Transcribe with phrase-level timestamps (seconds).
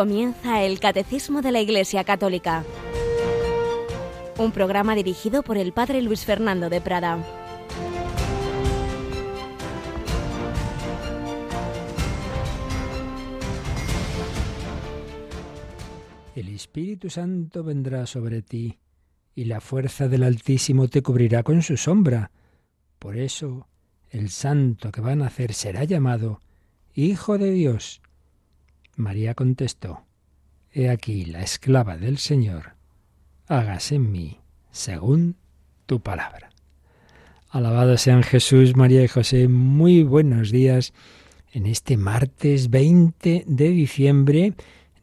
[0.00, 2.64] Comienza el Catecismo de la Iglesia Católica,
[4.38, 7.22] un programa dirigido por el Padre Luis Fernando de Prada.
[16.34, 18.78] El Espíritu Santo vendrá sobre ti,
[19.34, 22.30] y la fuerza del Altísimo te cubrirá con su sombra.
[22.98, 23.68] Por eso,
[24.08, 26.40] el santo que va a nacer será llamado
[26.94, 28.00] Hijo de Dios.
[29.00, 30.04] María contestó,
[30.72, 32.74] He aquí la esclava del Señor,
[33.48, 35.36] hágase en mí según
[35.86, 36.50] tu palabra.
[37.48, 40.92] Alabado sean Jesús, María y José, muy buenos días
[41.52, 44.54] en este martes 20 de diciembre,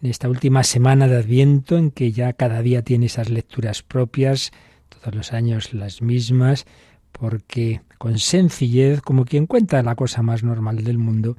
[0.01, 4.51] en esta última semana de Adviento en que ya cada día tiene esas lecturas propias,
[4.87, 6.65] todos los años las mismas,
[7.11, 11.35] porque con sencillez, como quien cuenta la cosa más normal del mundo,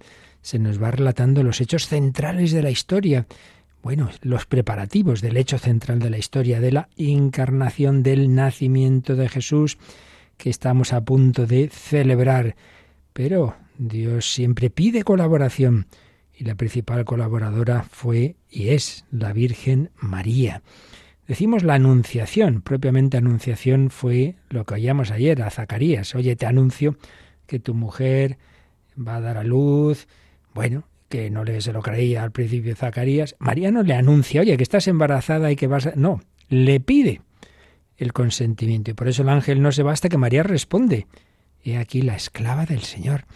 [0.48, 3.27] se nos va relatando los hechos centrales de la historia,
[3.82, 9.28] bueno, los preparativos del hecho central de la historia, de la encarnación, del nacimiento de
[9.28, 9.77] Jesús,
[10.38, 12.56] que estamos a punto de celebrar.
[13.12, 15.86] Pero Dios siempre pide colaboración
[16.34, 20.62] y la principal colaboradora fue y es la Virgen María.
[21.27, 26.14] Decimos la anunciación, propiamente anunciación fue lo que oíamos ayer a Zacarías.
[26.14, 26.96] Oye, te anuncio
[27.46, 28.38] que tu mujer
[28.96, 30.08] va a dar a luz,
[30.59, 33.37] bueno, que no le se lo creía al principio Zacarías.
[33.39, 35.92] María no le anuncia, oye, que estás embarazada y que vas a...
[35.95, 37.20] No, le pide
[37.97, 38.91] el consentimiento.
[38.91, 41.06] Y por eso el ángel no se va hasta que María responde.
[41.62, 43.27] He aquí la esclava del Señor.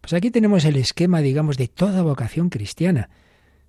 [0.00, 3.10] Pues aquí tenemos el esquema, digamos, de toda vocación cristiana.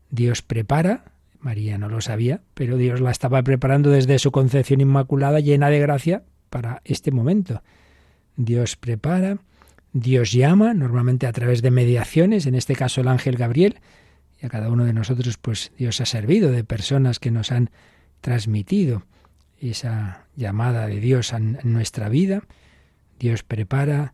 [0.09, 5.39] Dios prepara, María no lo sabía, pero Dios la estaba preparando desde su concepción inmaculada,
[5.39, 7.61] llena de gracia, para este momento.
[8.37, 9.37] Dios prepara,
[9.93, 13.79] Dios llama, normalmente a través de mediaciones, en este caso el ángel Gabriel,
[14.41, 17.69] y a cada uno de nosotros, pues Dios ha servido de personas que nos han
[18.19, 19.03] transmitido
[19.59, 22.43] esa llamada de Dios en nuestra vida.
[23.19, 24.13] Dios prepara,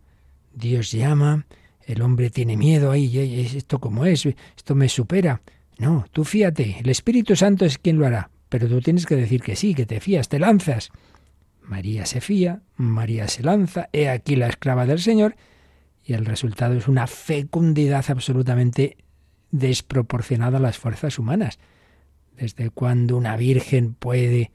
[0.53, 1.46] Dios llama,
[1.86, 5.42] el hombre tiene miedo, ay, esto como es, esto me supera.
[5.78, 9.42] No, tú fíate, el Espíritu Santo es quien lo hará, pero tú tienes que decir
[9.42, 10.90] que sí, que te fías, te lanzas.
[11.64, 15.36] María se fía, María se lanza, he aquí la esclava del Señor,
[16.09, 18.97] y el resultado es una fecundidad absolutamente
[19.52, 21.59] desproporcionada a las fuerzas humanas.
[22.36, 24.52] Desde cuando una virgen puede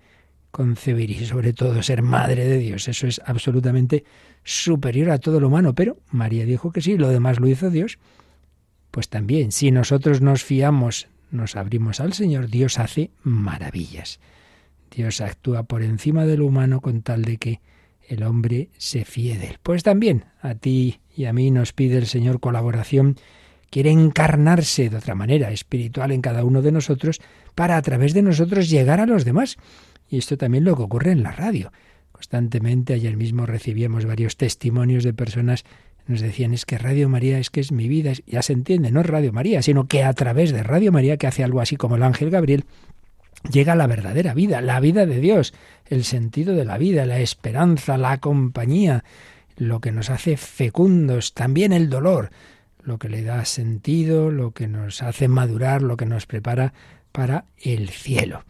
[0.50, 4.04] concebir y sobre todo ser madre de Dios, eso es absolutamente
[4.42, 7.98] superior a todo lo humano, pero María dijo que sí, lo demás lo hizo Dios.
[8.90, 14.18] Pues también, si nosotros nos fiamos, nos abrimos al Señor, Dios hace maravillas.
[14.90, 17.60] Dios actúa por encima de lo humano con tal de que
[18.08, 19.58] el hombre se fíe de él.
[19.62, 23.16] Pues también a ti y a mí nos pide el Señor colaboración,
[23.70, 27.20] quiere encarnarse de otra manera espiritual en cada uno de nosotros
[27.54, 29.56] para a través de nosotros llegar a los demás.
[30.08, 31.72] Y esto también lo que ocurre en la radio.
[32.12, 35.64] Constantemente ayer mismo recibíamos varios testimonios de personas
[36.06, 39.00] nos decían es que Radio María es que es mi vida, ya se entiende, no
[39.00, 41.96] es Radio María, sino que a través de Radio María, que hace algo así como
[41.96, 42.66] el ángel Gabriel,
[43.50, 45.54] llega la verdadera vida, la vida de Dios,
[45.86, 49.02] el sentido de la vida, la esperanza, la compañía,
[49.56, 52.30] lo que nos hace fecundos, también el dolor,
[52.82, 56.74] lo que le da sentido, lo que nos hace madurar, lo que nos prepara
[57.12, 58.44] para el cielo.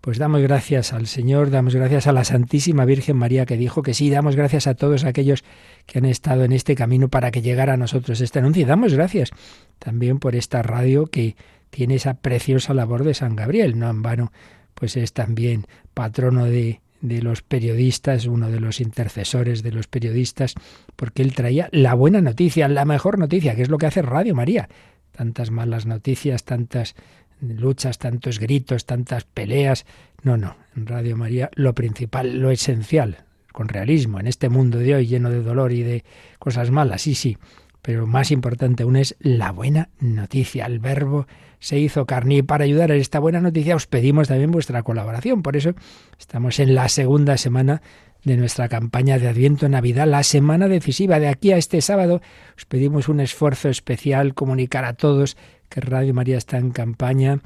[0.00, 3.94] Pues damos gracias al Señor, damos gracias a la Santísima Virgen María que dijo que
[3.94, 5.44] sí, damos gracias a todos aquellos
[5.86, 8.94] que han estado en este camino para que llegara a nosotros este anuncio y damos
[8.94, 9.30] gracias
[9.78, 11.36] también por esta radio que
[11.70, 13.78] tiene esa preciosa labor de San Gabriel.
[13.78, 14.32] No en vano,
[14.74, 20.54] pues es también patrono de, de los periodistas, uno de los intercesores de los periodistas,
[20.96, 24.34] porque él traía la buena noticia, la mejor noticia, que es lo que hace Radio
[24.34, 24.68] María.
[25.12, 26.94] Tantas malas noticias, tantas
[27.40, 29.86] luchas, tantos gritos, tantas peleas.
[30.22, 34.94] No, no, en Radio María lo principal, lo esencial, con realismo, en este mundo de
[34.96, 36.04] hoy lleno de dolor y de
[36.38, 37.38] cosas malas, sí, sí,
[37.88, 41.26] pero más importante aún es la buena noticia, el verbo
[41.58, 42.34] se hizo carne.
[42.34, 45.40] Y para ayudar a esta buena noticia os pedimos también vuestra colaboración.
[45.40, 45.72] Por eso
[46.18, 47.80] estamos en la segunda semana
[48.24, 51.18] de nuestra campaña de Adviento Navidad, la semana decisiva.
[51.18, 52.20] De aquí a este sábado
[52.58, 55.38] os pedimos un esfuerzo especial, comunicar a todos
[55.70, 57.40] que Radio María está en campaña.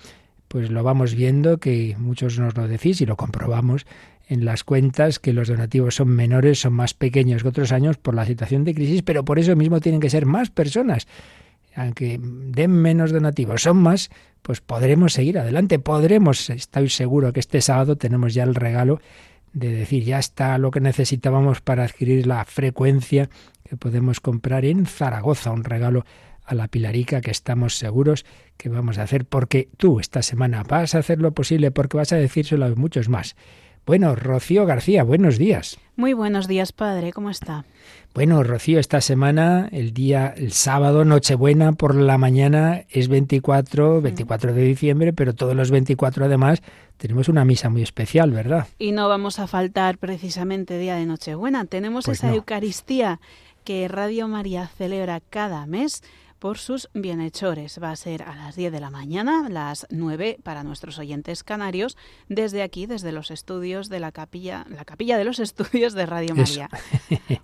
[0.49, 3.87] Pues lo vamos viendo, que muchos nos lo decís y lo comprobamos
[4.33, 8.15] en las cuentas que los donativos son menores, son más pequeños que otros años por
[8.15, 11.07] la situación de crisis, pero por eso mismo tienen que ser más personas
[11.75, 14.11] aunque den menos donativos, son más,
[14.43, 19.01] pues podremos seguir adelante, podremos, estoy seguro que este sábado tenemos ya el regalo
[19.53, 23.29] de decir, ya está lo que necesitábamos para adquirir la frecuencia
[23.69, 26.05] que podemos comprar en Zaragoza, un regalo
[26.45, 28.25] a la Pilarica que estamos seguros
[28.57, 32.13] que vamos a hacer porque tú esta semana vas a hacer lo posible porque vas
[32.13, 33.37] a decírselo a muchos más.
[33.85, 35.77] Bueno, Rocío García, buenos días.
[35.97, 37.65] Muy buenos días, padre, ¿cómo está?
[38.15, 44.55] Bueno, Rocío, esta semana, el día, el sábado, Nochebuena, por la mañana, es 24, 24
[44.55, 46.63] de diciembre, pero todos los 24 además
[46.97, 48.69] tenemos una misa muy especial, ¿verdad?
[48.79, 51.65] Y no vamos a faltar precisamente día de Nochebuena.
[51.65, 53.19] Tenemos pues esa Eucaristía
[53.65, 56.03] que Radio María celebra cada mes
[56.43, 57.79] por sus bienhechores.
[57.81, 61.97] Va a ser a las 10 de la mañana, las 9 para nuestros oyentes canarios,
[62.29, 66.35] desde aquí, desde los estudios de la capilla, la capilla de los estudios de Radio
[66.35, 66.69] María.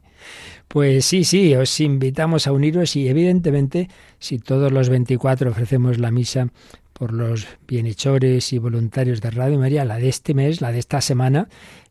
[0.67, 6.11] Pues sí, sí, os invitamos a uniros y evidentemente si todos los 24 ofrecemos la
[6.11, 6.49] misa
[6.93, 11.01] por los bienhechores y voluntarios de Radio María, la de este mes, la de esta
[11.01, 11.49] semana,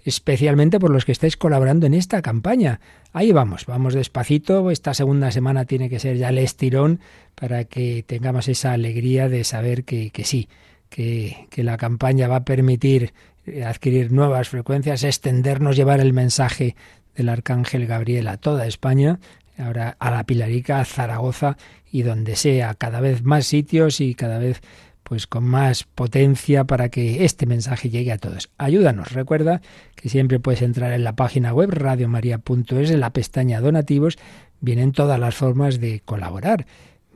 [0.07, 2.79] especialmente por los que estáis colaborando en esta campaña.
[3.11, 4.71] Ahí vamos, vamos despacito.
[4.71, 7.01] Esta segunda semana tiene que ser ya el estirón
[7.35, 10.47] para que tengamos esa alegría de saber que, que sí,
[10.89, 13.13] que, que la campaña va a permitir
[13.45, 16.77] eh, adquirir nuevas frecuencias, extendernos, llevar el mensaje
[17.13, 19.19] del Arcángel Gabriel a toda España,
[19.57, 21.57] ahora a la Pilarica, a Zaragoza
[21.91, 24.61] y donde sea, cada vez más sitios y cada vez
[25.07, 28.49] pues con más potencia para que este mensaje llegue a todos.
[28.57, 29.61] Ayúdanos, recuerda
[29.95, 34.17] que siempre puedes entrar en la página web radiomaria.es, en la pestaña donativos,
[34.59, 36.65] vienen todas las formas de colaborar.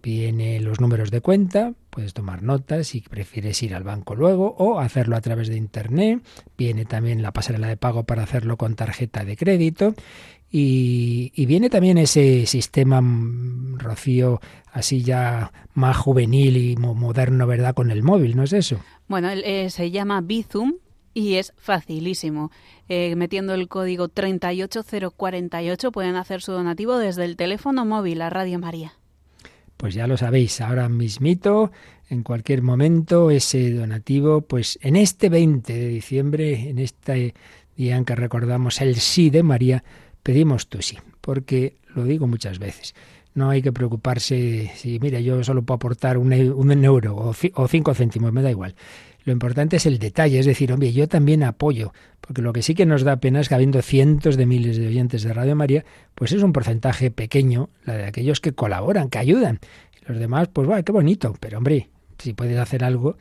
[0.02, 4.80] Vienen los números de cuenta, puedes tomar notas si prefieres ir al banco luego o
[4.80, 6.22] hacerlo a través de internet.
[6.58, 9.94] Viene también la pasarela de pago para hacerlo con tarjeta de crédito
[10.54, 14.42] y, viene también ese sistema, mm, Rocío,
[14.74, 17.74] así ya más juvenil y moderno, ¿verdad?
[17.74, 18.80] Con el móvil, ¿no es eso?
[19.08, 20.74] Bueno, eh, se llama Bizum
[21.14, 22.52] y es facilísimo.
[22.90, 28.60] Eh, metiendo el código 38048 pueden hacer su donativo desde el teléfono móvil a Radio
[28.60, 28.94] María.
[29.78, 31.72] Pues ya lo sabéis, ahora mismito,
[32.10, 37.34] en cualquier momento, ese donativo, pues en este 20 de diciembre, en este
[37.76, 39.84] día en que recordamos el sí de María,
[40.24, 42.96] pedimos tú sí, porque lo digo muchas veces.
[43.34, 47.94] No hay que preocuparse si, mira, yo solo puedo aportar un, euro o, o cinco
[47.94, 48.76] céntimos, me da igual.
[49.24, 52.74] Lo importante es el detalle, es decir, hombre, yo también apoyo, porque lo que sí
[52.74, 55.86] que nos da pena es que habiendo cientos de miles de oyentes de Radio María,
[56.16, 59.60] pues es un porcentaje pequeño, la de aquellos que colaboran, que ayudan.
[60.08, 63.18] Los demás, pues va, qué bonito, pero hombre, si puedes hacer algo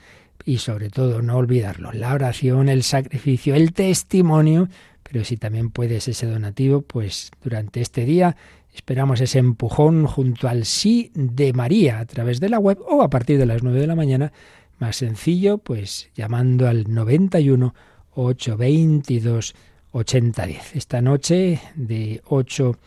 [0.46, 4.68] y sobre todo no olvidarlo, la oración, el sacrificio, el testimonio,
[5.10, 8.36] pero si también puedes ese donativo, pues durante este día
[8.72, 13.10] esperamos ese empujón junto al sí de María a través de la web o a
[13.10, 14.32] partir de las 9 de la mañana,
[14.78, 17.74] más sencillo, pues llamando al 91
[18.14, 19.54] 822
[19.90, 20.76] 8010.
[20.76, 22.78] Esta noche de 8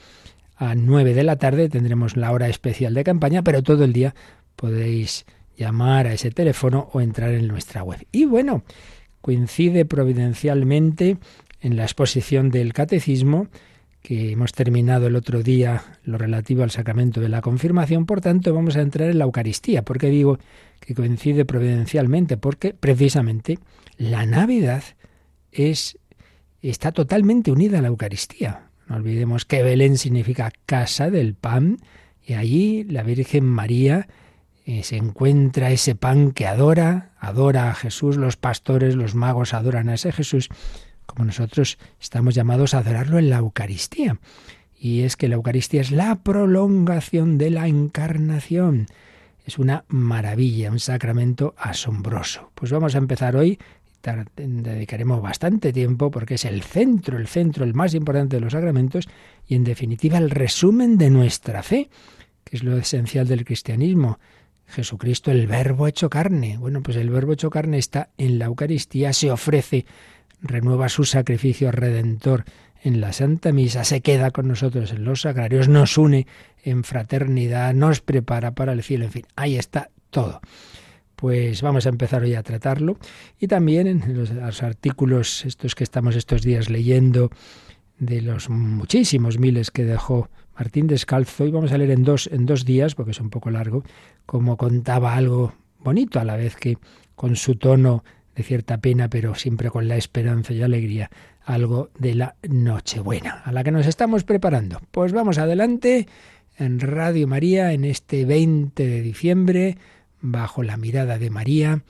[0.55, 4.15] a 9 de la tarde tendremos la hora especial de campaña, pero todo el día
[4.55, 5.25] podéis
[5.57, 8.07] llamar a ese teléfono o entrar en nuestra web.
[8.13, 8.63] Y bueno,
[9.19, 11.17] coincide providencialmente
[11.63, 13.47] en la exposición del catecismo,
[14.01, 18.53] que hemos terminado el otro día lo relativo al sacramento de la confirmación, por tanto
[18.53, 19.83] vamos a entrar en la Eucaristía.
[19.83, 20.37] ¿Por qué digo
[20.81, 22.35] que coincide providencialmente?
[22.35, 23.59] Porque precisamente
[23.97, 24.83] la Navidad
[25.53, 25.97] es,
[26.61, 28.67] está totalmente unida a la Eucaristía.
[28.87, 31.77] No olvidemos que Belén significa casa del pan
[32.25, 34.09] y allí la Virgen María
[34.65, 39.87] eh, se encuentra ese pan que adora, adora a Jesús, los pastores, los magos adoran
[39.87, 40.49] a ese Jesús
[41.13, 44.19] como nosotros estamos llamados a adorarlo en la Eucaristía.
[44.77, 48.87] Y es que la Eucaristía es la prolongación de la encarnación.
[49.45, 52.51] Es una maravilla, un sacramento asombroso.
[52.55, 53.59] Pues vamos a empezar hoy
[54.35, 59.07] dedicaremos bastante tiempo porque es el centro, el centro, el más importante de los sacramentos
[59.47, 61.89] y en definitiva el resumen de nuestra fe,
[62.43, 64.19] que es lo esencial del cristianismo.
[64.65, 66.57] Jesucristo, el verbo hecho carne.
[66.57, 69.85] Bueno, pues el verbo hecho carne está en la Eucaristía, se ofrece
[70.43, 72.43] renueva su sacrificio redentor
[72.83, 76.27] en la Santa Misa, se queda con nosotros en los sagrarios, nos une
[76.63, 80.41] en fraternidad, nos prepara para el cielo, en fin, ahí está todo.
[81.15, 82.97] Pues vamos a empezar hoy a tratarlo
[83.39, 87.29] y también en los, artículos estos que estamos estos días leyendo
[87.97, 92.45] de los muchísimos miles que dejó Martín Descalzo y vamos a leer en dos en
[92.45, 93.83] dos días porque es un poco largo
[94.25, 96.77] como contaba algo bonito a la vez que
[97.15, 98.03] con su tono
[98.35, 101.09] de cierta pena, pero siempre con la esperanza y alegría,
[101.43, 104.81] algo de la Nochebuena, a la que nos estamos preparando.
[104.91, 106.07] Pues vamos adelante
[106.57, 109.77] en Radio María en este 20 de diciembre,
[110.21, 111.83] bajo la mirada de María.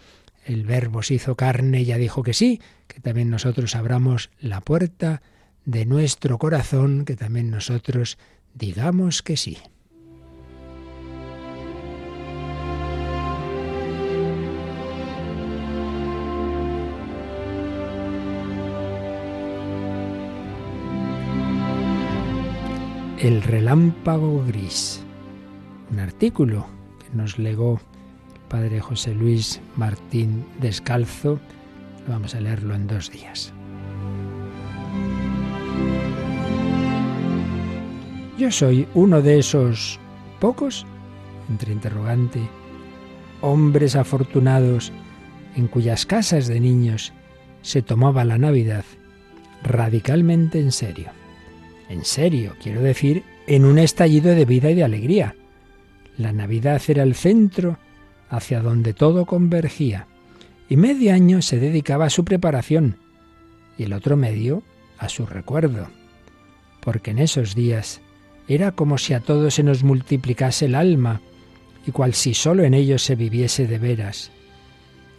[0.46, 5.22] El Verbo se hizo carne, ya dijo que sí, que también nosotros abramos la puerta
[5.66, 8.18] de nuestro corazón, que también nosotros
[8.54, 9.58] digamos que sí.
[23.24, 25.02] El relámpago gris,
[25.90, 26.66] un artículo
[27.00, 27.80] que nos legó
[28.34, 31.40] el padre José Luis Martín Descalzo.
[32.06, 33.54] Vamos a leerlo en dos días.
[38.38, 40.02] Yo soy uno de esos
[40.42, 40.86] pocos,
[41.48, 42.42] entre interrogante,
[43.40, 44.92] hombres afortunados
[45.56, 47.14] en cuyas casas de niños
[47.62, 48.84] se tomaba la Navidad
[49.64, 51.23] radicalmente en serio.
[51.90, 55.36] En serio, quiero decir, en un estallido de vida y de alegría.
[56.18, 57.78] La Navidad era el centro
[58.30, 60.08] hacia donde todo convergía,
[60.70, 62.98] y medio año se dedicaba a su preparación,
[63.78, 64.64] y el otro medio
[64.98, 65.88] a su recuerdo,
[66.82, 68.02] porque en esos días
[68.48, 71.22] era como si a todos se nos multiplicase el alma,
[71.86, 74.32] y cual si sólo en ellos se viviese de veras.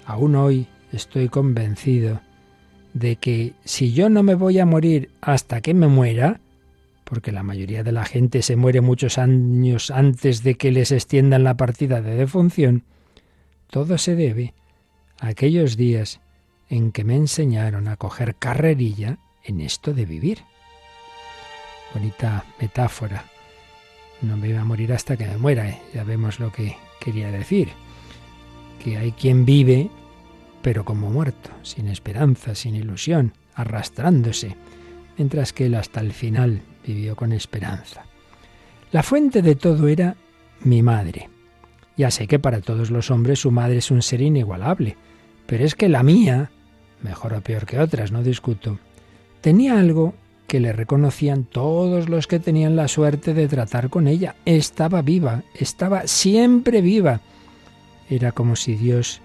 [0.06, 2.20] Aún hoy estoy convencido
[2.94, 6.40] de que si yo no me voy a morir hasta que me muera,
[7.04, 11.44] porque la mayoría de la gente se muere muchos años antes de que les extiendan
[11.44, 12.84] la partida de defunción,
[13.70, 14.54] todo se debe
[15.20, 16.20] a aquellos días
[16.68, 20.38] en que me enseñaron a coger carrerilla en esto de vivir.
[21.92, 23.24] Bonita metáfora.
[24.22, 25.80] No me voy a morir hasta que me muera, ¿eh?
[25.92, 27.68] ya vemos lo que quería decir.
[28.82, 29.90] Que hay quien vive
[30.64, 34.56] pero como muerto, sin esperanza, sin ilusión, arrastrándose,
[35.18, 38.04] mientras que él hasta el final vivió con esperanza.
[38.92, 40.16] La fuente de todo era
[40.60, 41.28] mi madre.
[41.96, 44.96] Ya sé que para todos los hombres su madre es un ser inigualable,
[45.46, 46.50] pero es que la mía,
[47.02, 48.78] mejor o peor que otras, no discuto,
[49.40, 50.14] tenía algo
[50.46, 54.36] que le reconocían todos los que tenían la suerte de tratar con ella.
[54.44, 57.20] Estaba viva, estaba siempre viva.
[58.10, 59.20] Era como si Dios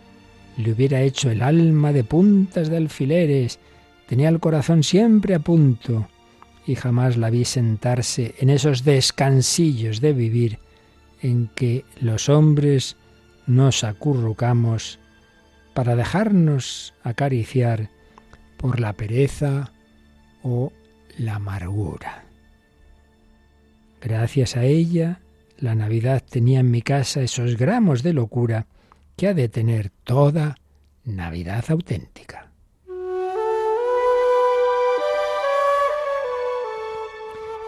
[0.58, 3.60] le hubiera hecho el alma de puntas de alfileres,
[4.08, 6.08] tenía el corazón siempre a punto,
[6.70, 10.60] y jamás la vi sentarse en esos descansillos de vivir
[11.20, 12.96] en que los hombres
[13.48, 15.00] nos acurrucamos
[15.74, 17.90] para dejarnos acariciar
[18.58, 19.74] por la pereza
[20.44, 20.72] o
[21.18, 22.26] la amargura.
[24.00, 25.22] Gracias a ella,
[25.58, 28.68] la Navidad tenía en mi casa esos gramos de locura
[29.18, 30.60] que ha de tener toda
[31.04, 32.49] Navidad auténtica.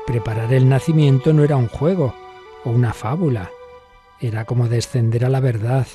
[0.06, 2.16] Preparar el nacimiento no era un juego
[2.66, 3.52] o una fábula,
[4.20, 5.88] era como descender a la verdad,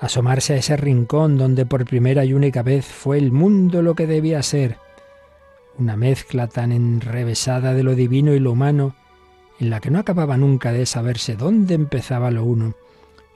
[0.00, 4.06] asomarse a ese rincón donde por primera y única vez fue el mundo lo que
[4.06, 4.78] debía ser,
[5.78, 8.94] una mezcla tan enrevesada de lo divino y lo humano,
[9.58, 12.74] en la que no acababa nunca de saberse dónde empezaba lo uno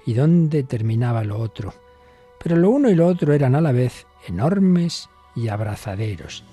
[0.06, 1.74] y dónde terminaba lo otro.
[2.42, 6.44] Pero lo uno y lo otro eran a la vez enormes y abrazaderos.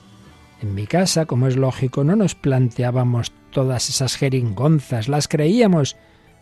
[0.61, 5.97] En mi casa, como es lógico, no nos planteábamos todas esas jeringonzas, las creíamos,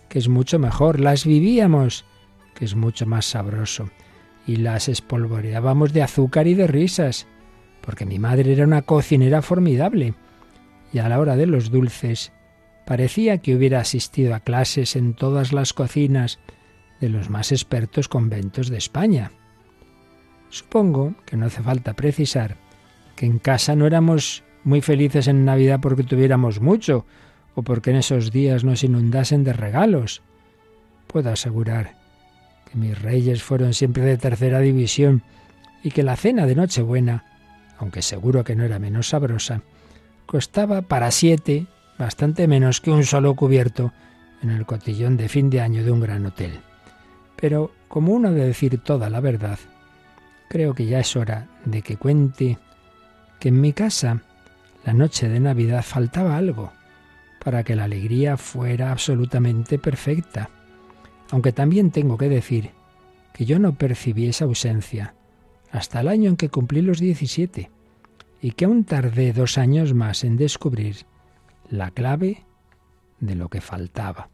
[0.10, 2.06] que es mucho mejor, las vivíamos,
[2.54, 3.90] que es mucho más sabroso,
[4.46, 7.28] y las espolvoreábamos de azúcar y de risas,
[7.80, 10.16] porque mi madre era una cocinera formidable,
[10.92, 12.34] y a la hora de los dulces
[12.86, 16.40] parecía que hubiera asistido a clases en todas las cocinas,
[17.00, 19.32] de los más expertos conventos de España.
[20.50, 22.58] Supongo que no hace falta precisar
[23.20, 27.06] que en casa no éramos muy felices en Navidad porque tuviéramos mucho
[27.54, 30.22] o porque en esos días nos inundasen de regalos.
[31.06, 31.98] Puedo asegurar
[32.72, 35.22] que mis reyes fueron siempre de tercera división
[35.84, 37.26] y que la cena de Nochebuena,
[37.78, 39.64] aunque seguro que no era menos sabrosa,
[40.26, 43.92] costaba para siete bastante menos que un solo cubierto
[44.42, 46.62] en el cotillón de fin de año de un gran hotel.
[47.36, 49.60] Pero como uno de decir toda la verdad,
[50.48, 52.58] creo que ya es hora de que cuente
[53.40, 54.22] que en mi casa
[54.86, 56.72] la noche de Navidad faltaba algo
[57.44, 60.50] para que la alegría fuera absolutamente perfecta.
[61.32, 62.72] Aunque también tengo que decir
[63.34, 65.14] que yo no percibí esa ausencia
[65.72, 67.70] hasta el año en que cumplí los 17
[68.42, 71.06] y que aún tardé dos años más en descubrir
[71.70, 72.46] la clave
[73.20, 74.30] de lo que faltaba.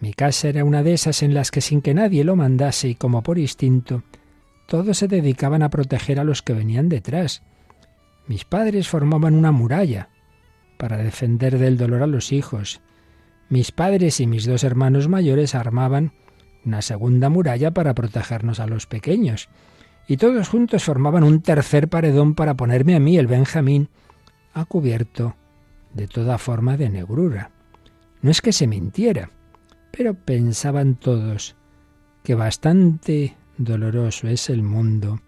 [0.00, 2.94] Mi casa era una de esas en las que sin que nadie lo mandase y
[2.96, 4.02] como por instinto,
[4.66, 7.42] todos se dedicaban a proteger a los que venían detrás.
[8.26, 10.08] Mis padres formaban una muralla
[10.76, 12.80] para defender del dolor a los hijos.
[13.48, 16.12] Mis padres y mis dos hermanos mayores armaban
[16.64, 19.48] una segunda muralla para protegernos a los pequeños.
[20.06, 23.88] Y todos juntos formaban un tercer paredón para ponerme a mí, el Benjamín,
[24.54, 25.36] a cubierto
[25.94, 27.50] de toda forma de negrura.
[28.20, 29.30] No es que se mintiera,
[29.90, 31.56] pero pensaban todos
[32.22, 35.20] que bastante doloroso es el mundo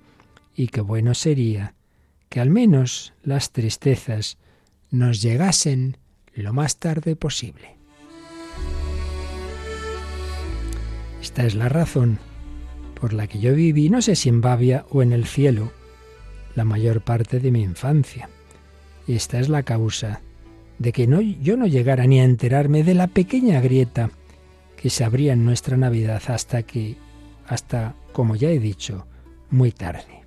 [0.54, 1.73] y que bueno sería
[2.34, 4.38] que al menos las tristezas
[4.90, 5.98] nos llegasen
[6.34, 7.76] lo más tarde posible.
[11.22, 12.18] Esta es la razón
[13.00, 15.70] por la que yo viví, no sé si en Bavia o en el cielo,
[16.56, 18.28] la mayor parte de mi infancia.
[19.06, 20.20] Y esta es la causa
[20.80, 21.06] de que
[21.40, 24.10] yo no llegara ni a enterarme de la pequeña grieta
[24.76, 26.96] que se abría en nuestra Navidad hasta que,
[27.46, 29.06] hasta, como ya he dicho,
[29.50, 30.23] muy tarde.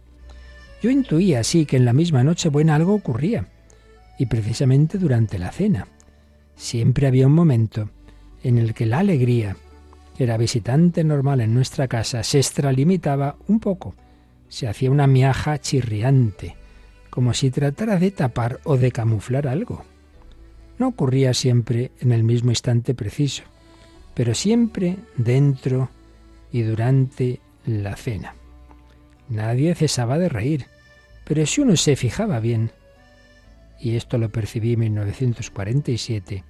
[0.81, 3.47] Yo intuía así que en la misma noche buena algo ocurría,
[4.17, 5.87] y precisamente durante la cena.
[6.55, 7.89] Siempre había un momento
[8.43, 9.57] en el que la alegría,
[10.15, 13.95] que era visitante normal en nuestra casa, se extralimitaba un poco,
[14.49, 16.55] se hacía una miaja chirriante,
[17.09, 19.83] como si tratara de tapar o de camuflar algo.
[20.77, 23.43] No ocurría siempre en el mismo instante preciso,
[24.13, 25.89] pero siempre dentro
[26.51, 28.36] y durante la cena.
[29.29, 30.67] Nadie cesaba de reír,
[31.25, 32.71] pero si uno se fijaba bien,
[33.79, 36.43] y esto lo percibí en 1947,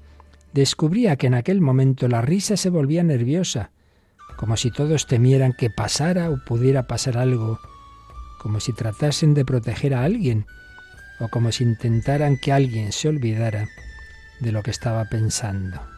[0.54, 3.72] descubría que en aquel momento la risa se volvía nerviosa,
[4.38, 7.60] como si todos temieran que pasara o pudiera pasar algo,
[8.40, 10.46] como si tratasen de proteger a alguien,
[11.20, 13.68] o como si intentaran que alguien se olvidara
[14.40, 15.97] de lo que estaba pensando.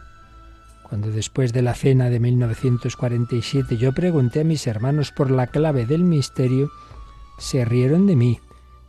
[0.90, 5.86] Cuando después de la cena de 1947 yo pregunté a mis hermanos por la clave
[5.86, 6.68] del misterio,
[7.38, 8.40] se rieron de mí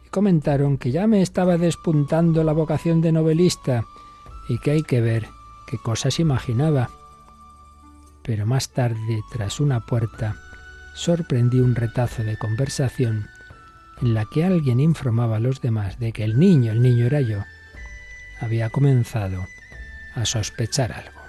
[0.03, 3.85] y comentaron que ya me estaba despuntando la vocación de novelista
[4.49, 5.27] y que hay que ver
[5.67, 6.89] qué cosas imaginaba.
[8.23, 10.37] Pero más tarde, tras una puerta,
[10.95, 13.27] sorprendí un retazo de conversación
[14.01, 17.21] en la que alguien informaba a los demás de que el niño, el niño era
[17.21, 17.43] yo,
[18.39, 19.45] había comenzado
[20.15, 21.20] a sospechar algo.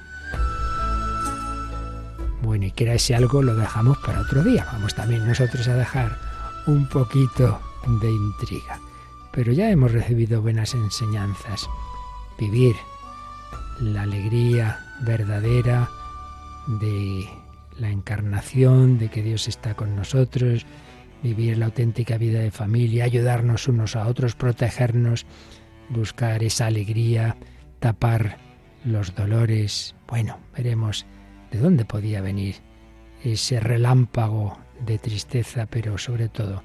[2.43, 4.67] Bueno, y que era ese algo lo dejamos para otro día.
[4.73, 6.19] Vamos también nosotros a dejar
[6.67, 7.61] un poquito
[8.01, 8.81] de intriga.
[9.33, 11.69] Pero ya hemos recibido buenas enseñanzas.
[12.39, 12.75] Vivir
[13.81, 15.89] la alegría verdadera
[16.67, 17.29] de
[17.79, 20.67] la encarnación, de que Dios está con nosotros,
[21.23, 25.27] vivir la auténtica vida de familia, ayudarnos unos a otros, protegernos,
[25.89, 27.37] buscar esa alegría,
[27.79, 28.39] tapar
[28.85, 29.95] los dolores.
[30.09, 31.07] Bueno, veremos
[31.53, 32.57] de dónde podía venir
[33.23, 36.62] ese relámpago de tristeza, pero sobre todo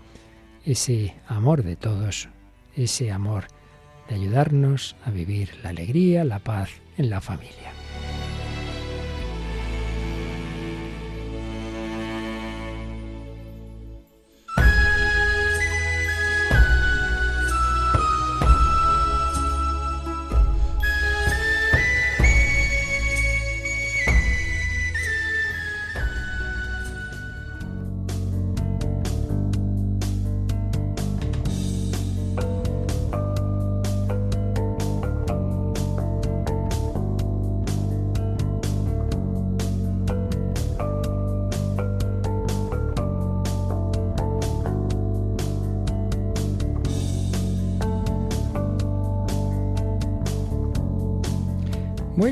[0.65, 2.29] ese amor de todos,
[2.75, 3.45] ese amor
[4.09, 7.76] de ayudarnos a vivir la alegría, la paz en la familia.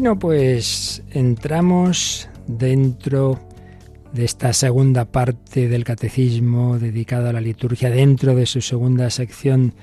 [0.06, 3.40] Bueno, pues entramos dentro
[4.14, 9.74] de esta segunda parte del catecismo dedicada a la liturgia, dentro de su segunda sección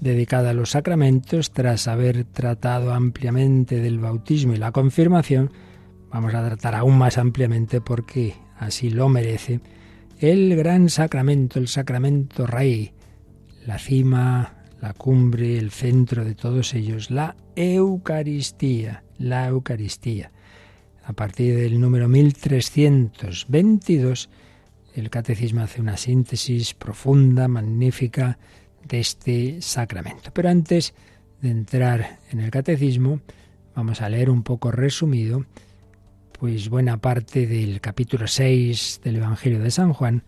[0.00, 5.50] dedicada a los sacramentos, tras haber tratado ampliamente del bautismo y la confirmación,
[6.12, 9.58] vamos a tratar aún más ampliamente porque así lo merece
[10.20, 12.92] el gran sacramento, el sacramento rey,
[13.66, 20.30] la cima, la cumbre, el centro de todos ellos, la Eucaristía la Eucaristía.
[21.04, 24.28] A partir del número 1322,
[24.94, 28.38] el Catecismo hace una síntesis profunda, magnífica,
[28.86, 30.30] de este sacramento.
[30.32, 30.94] Pero antes
[31.40, 33.20] de entrar en el Catecismo,
[33.74, 35.46] vamos a leer un poco resumido,
[36.38, 40.24] pues buena parte del capítulo 6 del Evangelio de San Juan,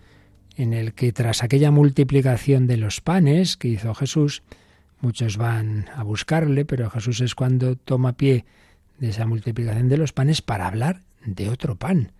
[0.56, 4.44] en el que tras aquella multiplicación de los panes que hizo Jesús,
[5.00, 8.44] muchos van a buscarle, pero Jesús es cuando toma pie
[8.98, 12.12] de esa multiplicación de los panes para hablar de otro pan.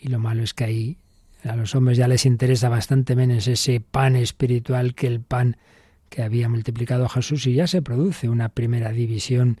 [0.00, 0.98] Y lo malo es que ahí
[1.44, 5.56] a los hombres ya les interesa bastante menos ese pan espiritual que el pan
[6.08, 9.60] que había multiplicado Jesús y ya se produce una primera división,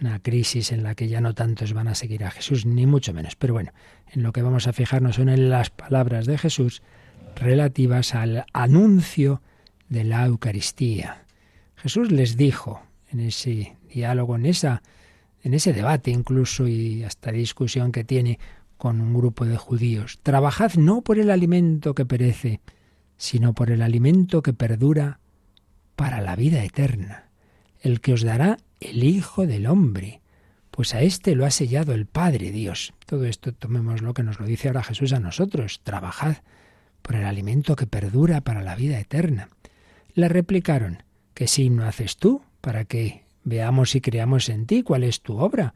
[0.00, 3.12] una crisis en la que ya no tantos van a seguir a Jesús, ni mucho
[3.12, 3.34] menos.
[3.36, 3.72] Pero bueno,
[4.12, 6.82] en lo que vamos a fijarnos son en las palabras de Jesús
[7.34, 9.42] relativas al anuncio
[9.88, 11.24] de la Eucaristía.
[11.76, 14.82] Jesús les dijo en ese diálogo, en esa
[15.42, 18.38] en ese debate incluso y hasta discusión que tiene
[18.76, 20.18] con un grupo de judíos.
[20.22, 22.60] Trabajad no por el alimento que perece,
[23.16, 25.20] sino por el alimento que perdura
[25.96, 27.30] para la vida eterna,
[27.80, 30.22] el que os dará el Hijo del Hombre,
[30.70, 32.94] pues a éste lo ha sellado el Padre Dios.
[33.04, 35.80] Todo esto tomemos lo que nos lo dice ahora Jesús a nosotros.
[35.82, 36.36] Trabajad
[37.02, 39.48] por el alimento que perdura para la vida eterna.
[40.14, 41.02] Le replicaron,
[41.34, 45.74] ¿qué signo haces tú para que veamos y creamos en ti cuál es tu obra?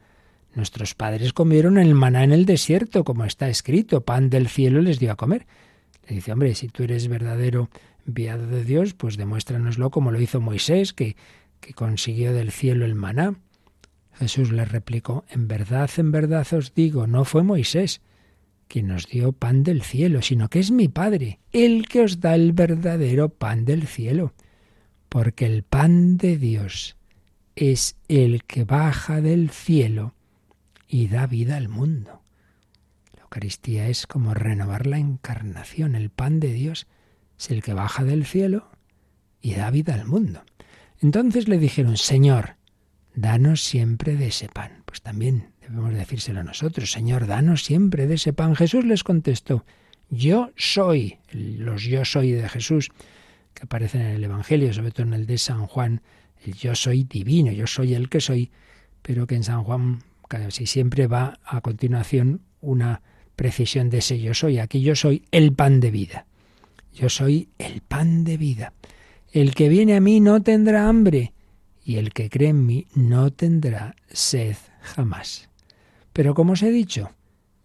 [0.55, 4.99] Nuestros padres comieron el maná en el desierto, como está escrito, pan del cielo les
[4.99, 5.47] dio a comer.
[6.07, 7.69] Le dice, hombre, si tú eres verdadero
[8.05, 11.15] enviado de Dios, pues demuéstranoslo como lo hizo Moisés, que,
[11.59, 13.35] que consiguió del cielo el maná.
[14.13, 18.01] Jesús le replicó, En verdad, en verdad os digo, no fue Moisés
[18.67, 22.33] quien nos dio pan del cielo, sino que es mi Padre, el que os da
[22.33, 24.33] el verdadero pan del cielo.
[25.09, 26.95] Porque el pan de Dios
[27.55, 30.15] es el que baja del cielo
[30.87, 32.21] y da vida al mundo.
[33.15, 35.95] La Eucaristía es como renovar la encarnación.
[35.95, 36.87] El pan de Dios
[37.39, 38.69] es el que baja del cielo
[39.41, 40.43] y da vida al mundo.
[41.01, 42.55] Entonces le dijeron, Señor,
[43.15, 44.83] danos siempre de ese pan.
[44.85, 48.55] Pues también debemos decírselo a nosotros, Señor, danos siempre de ese pan.
[48.55, 49.65] Jesús les contestó,
[50.09, 52.91] yo soy, los yo soy de Jesús,
[53.53, 56.01] que aparecen en el Evangelio, sobre todo en el de San Juan,
[56.51, 58.51] yo soy divino, yo soy el que soy,
[59.01, 63.01] pero que en San Juan casi siempre va a continuación una
[63.35, 64.59] precisión de ese yo soy.
[64.59, 66.25] Aquí yo soy el pan de vida.
[66.93, 68.73] Yo soy el pan de vida.
[69.31, 71.33] El que viene a mí no tendrá hambre
[71.83, 75.49] y el que cree en mí no tendrá sed jamás.
[76.13, 77.11] Pero como os he dicho,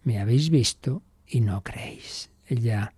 [0.03, 2.31] me habéis visto y no creéis.
[2.47, 2.93] Ella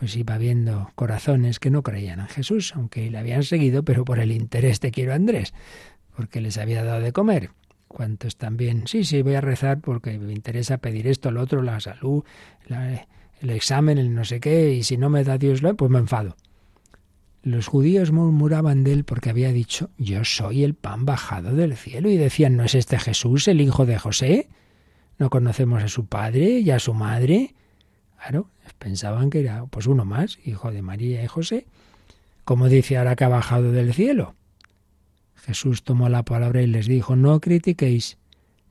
[0.00, 4.18] pues iba viendo corazones que no creían en Jesús, aunque le habían seguido, pero por
[4.18, 5.52] el interés de quiero Andrés,
[6.16, 7.50] porque les había dado de comer.
[7.86, 8.86] ¿Cuántos también?
[8.86, 12.24] Sí, sí, voy a rezar porque me interesa pedir esto, lo otro, la salud,
[13.42, 16.34] el examen, el no sé qué, y si no me da Dios, pues me enfado.
[17.42, 22.08] Los judíos murmuraban de él porque había dicho, yo soy el pan bajado del cielo,
[22.08, 24.48] y decían, ¿no es este Jesús, el hijo de José?
[25.18, 27.54] ¿No conocemos a su padre y a su madre?
[28.16, 28.48] Claro,
[28.80, 31.66] pensaban que era pues uno más, hijo de María y José.
[32.44, 34.34] ¿Cómo dice ahora que ha bajado del cielo?
[35.36, 38.16] Jesús tomó la palabra y les dijo, no critiquéis.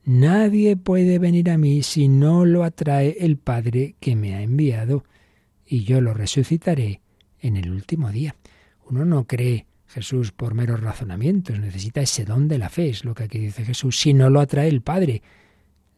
[0.04, 5.04] Nadie puede venir a mí si no lo atrae el Padre que me ha enviado,
[5.64, 7.00] y yo lo resucitaré
[7.40, 8.34] en el último día.
[8.88, 13.14] Uno no cree Jesús por meros razonamientos, necesita ese don de la fe, es lo
[13.14, 15.22] que aquí dice Jesús, si no lo atrae el Padre.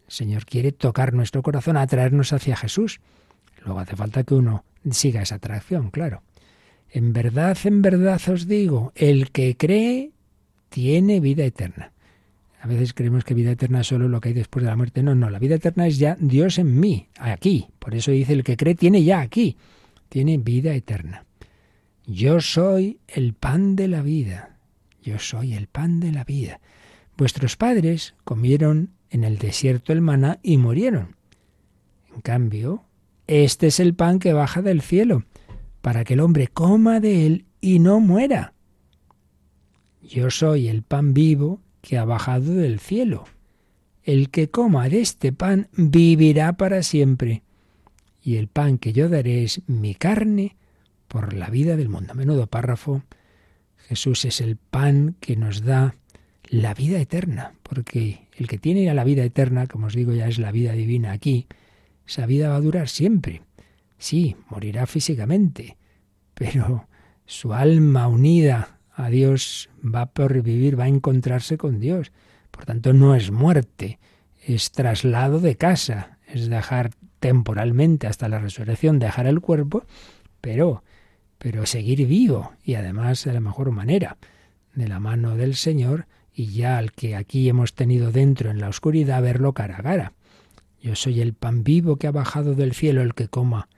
[0.06, 3.00] El Señor quiere tocar nuestro corazón, atraernos hacia Jesús.
[3.64, 6.22] Luego hace falta que uno siga esa atracción, claro.
[6.90, 10.10] En verdad, en verdad os digo, el que cree
[10.68, 11.92] tiene vida eterna.
[12.60, 15.02] A veces creemos que vida eterna es solo lo que hay después de la muerte.
[15.02, 17.68] No, no, la vida eterna es ya Dios en mí, aquí.
[17.78, 19.56] Por eso dice el que cree tiene ya aquí,
[20.08, 21.24] tiene vida eterna.
[22.06, 24.58] Yo soy el pan de la vida.
[25.02, 26.60] Yo soy el pan de la vida.
[27.16, 31.16] Vuestros padres comieron en el desierto el maná y murieron.
[32.14, 32.84] En cambio,
[33.26, 35.24] este es el pan que baja del cielo,
[35.80, 38.54] para que el hombre coma de él y no muera.
[40.02, 43.24] Yo soy el pan vivo que ha bajado del cielo.
[44.02, 47.42] El que coma de este pan vivirá para siempre.
[48.22, 50.56] Y el pan que yo daré es mi carne
[51.08, 52.14] por la vida del mundo.
[52.14, 53.02] Menudo párrafo.
[53.88, 55.94] Jesús es el pan que nos da
[56.48, 60.28] la vida eterna, porque el que tiene ya la vida eterna, como os digo, ya
[60.28, 61.46] es la vida divina aquí,
[62.06, 63.42] esa vida va a durar siempre.
[63.98, 65.76] Sí, morirá físicamente,
[66.34, 66.88] pero
[67.26, 72.12] su alma unida a Dios va por vivir, va a encontrarse con Dios.
[72.50, 73.98] Por tanto, no es muerte,
[74.44, 79.84] es traslado de casa, es dejar temporalmente hasta la resurrección, dejar el cuerpo,
[80.40, 80.82] pero
[81.42, 84.16] pero seguir vivo y además de la mejor manera,
[84.74, 88.68] de la mano del Señor y ya al que aquí hemos tenido dentro en la
[88.68, 90.12] oscuridad verlo cara a cara.
[90.82, 93.68] Yo soy el pan vivo que ha bajado del cielo, el que coma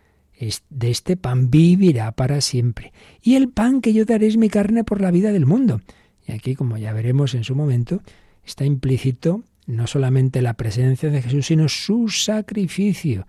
[0.70, 2.92] de este pan vivirá para siempre.
[3.22, 5.80] Y el pan que yo daré es mi carne por la vida del mundo.
[6.26, 8.02] Y aquí, como ya veremos en su momento,
[8.44, 13.26] está implícito no solamente la presencia de Jesús, sino su sacrificio,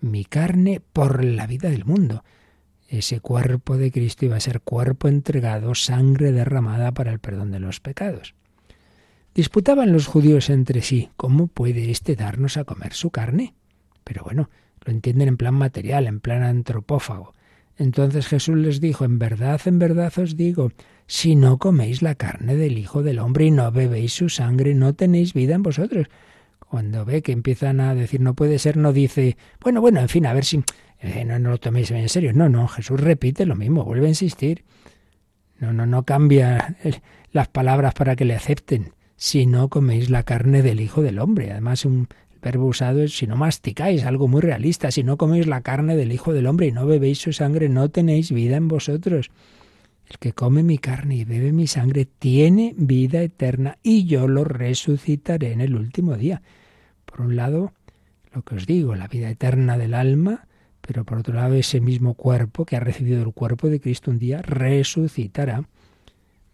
[0.00, 2.24] mi carne por la vida del mundo.
[2.88, 7.60] Ese cuerpo de Cristo iba a ser cuerpo entregado, sangre derramada para el perdón de
[7.60, 8.34] los pecados.
[9.34, 13.54] Disputaban los judíos entre sí, ¿cómo puede éste darnos a comer su carne?
[14.04, 14.50] Pero bueno,
[14.84, 17.34] lo entienden en plan material, en plan antropófago.
[17.76, 20.72] Entonces Jesús les dijo, en verdad, en verdad os digo,
[21.06, 24.94] si no coméis la carne del Hijo del Hombre y no bebéis su sangre, no
[24.94, 26.08] tenéis vida en vosotros.
[26.58, 30.26] Cuando ve que empiezan a decir no puede ser, no dice, bueno, bueno, en fin,
[30.26, 30.62] a ver si
[30.98, 32.32] eh, no, no lo toméis en serio.
[32.32, 34.64] No, no, Jesús repite lo mismo, vuelve a insistir.
[35.58, 36.76] No, no, no cambia
[37.32, 41.50] las palabras para que le acepten, si no coméis la carne del Hijo del Hombre.
[41.50, 42.06] Además, un
[42.40, 46.12] verbo usado es si no masticáis, algo muy realista, si no coméis la carne del
[46.12, 49.30] Hijo del Hombre y no bebéis su sangre, no tenéis vida en vosotros.
[50.08, 54.44] El que come mi carne y bebe mi sangre tiene vida eterna y yo lo
[54.44, 56.40] resucitaré en el último día.
[57.04, 57.72] Por un lado,
[58.32, 60.46] lo que os digo, la vida eterna del alma,
[60.80, 64.20] pero por otro lado ese mismo cuerpo que ha recibido el cuerpo de Cristo un
[64.20, 65.64] día resucitará.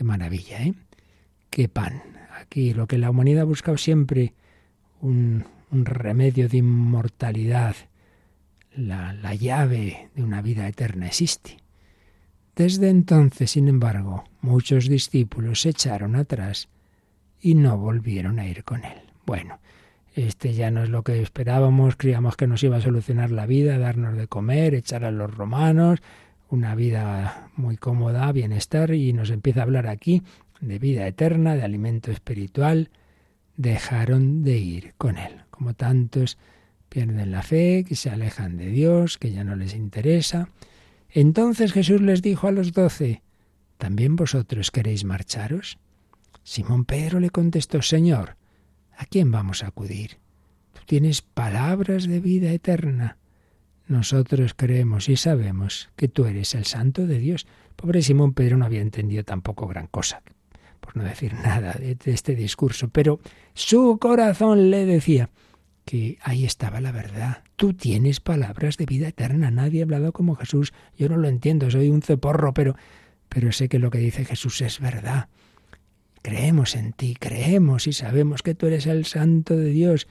[0.00, 0.72] Qué maravilla, ¿eh?
[1.50, 2.02] Qué pan.
[2.40, 4.32] Aquí lo que la humanidad ha buscado siempre,
[5.02, 7.76] un, remedio de inmortalidad,
[8.74, 11.58] la, la llave de una vida eterna existe.
[12.56, 16.70] Desde entonces, sin embargo, muchos discípulos se echaron atrás
[17.38, 19.02] y no volvieron a ir con él.
[19.26, 19.58] Bueno,
[20.14, 23.76] este ya no es lo que esperábamos, creíamos que nos iba a solucionar la vida,
[23.76, 26.00] darnos de comer, echar a los romanos,
[26.50, 30.22] una vida muy cómoda, bienestar, y nos empieza a hablar aquí
[30.60, 32.90] de vida eterna, de alimento espiritual.
[33.56, 36.38] Dejaron de ir con él, como tantos
[36.88, 40.48] pierden la fe, que se alejan de Dios, que ya no les interesa.
[41.08, 43.22] Entonces Jesús les dijo a los doce,
[43.78, 45.78] ¿también vosotros queréis marcharos?
[46.42, 48.36] Simón Pedro le contestó, Señor,
[48.96, 50.18] ¿a quién vamos a acudir?
[50.72, 53.18] Tú tienes palabras de vida eterna.
[53.90, 57.46] Nosotros creemos y sabemos que tú eres el santo de Dios.
[57.76, 60.22] Pobre Simón Pedro no había entendido tampoco gran cosa,
[60.80, 63.20] por no decir nada de este discurso, pero
[63.52, 65.28] su corazón le decía,
[65.84, 67.42] que ahí estaba la verdad.
[67.56, 69.50] Tú tienes palabras de vida eterna.
[69.50, 70.72] Nadie ha hablado como Jesús.
[70.96, 72.76] Yo no lo entiendo, soy un ceporro, pero,
[73.28, 75.28] pero sé que lo que dice Jesús es verdad.
[76.22, 80.06] Creemos en ti, creemos y sabemos que tú eres el Santo de Dios.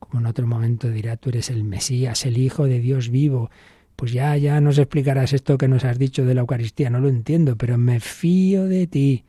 [0.00, 3.50] Como en otro momento dirá, tú eres el Mesías, el Hijo de Dios vivo.
[3.94, 7.08] Pues ya, ya nos explicarás esto que nos has dicho de la Eucaristía, no lo
[7.08, 9.24] entiendo, pero me fío de ti.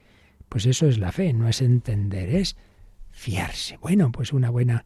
[0.50, 2.56] Pues eso es la fe, no es entender, es
[3.12, 3.78] fiarse.
[3.78, 4.86] Bueno, pues una buena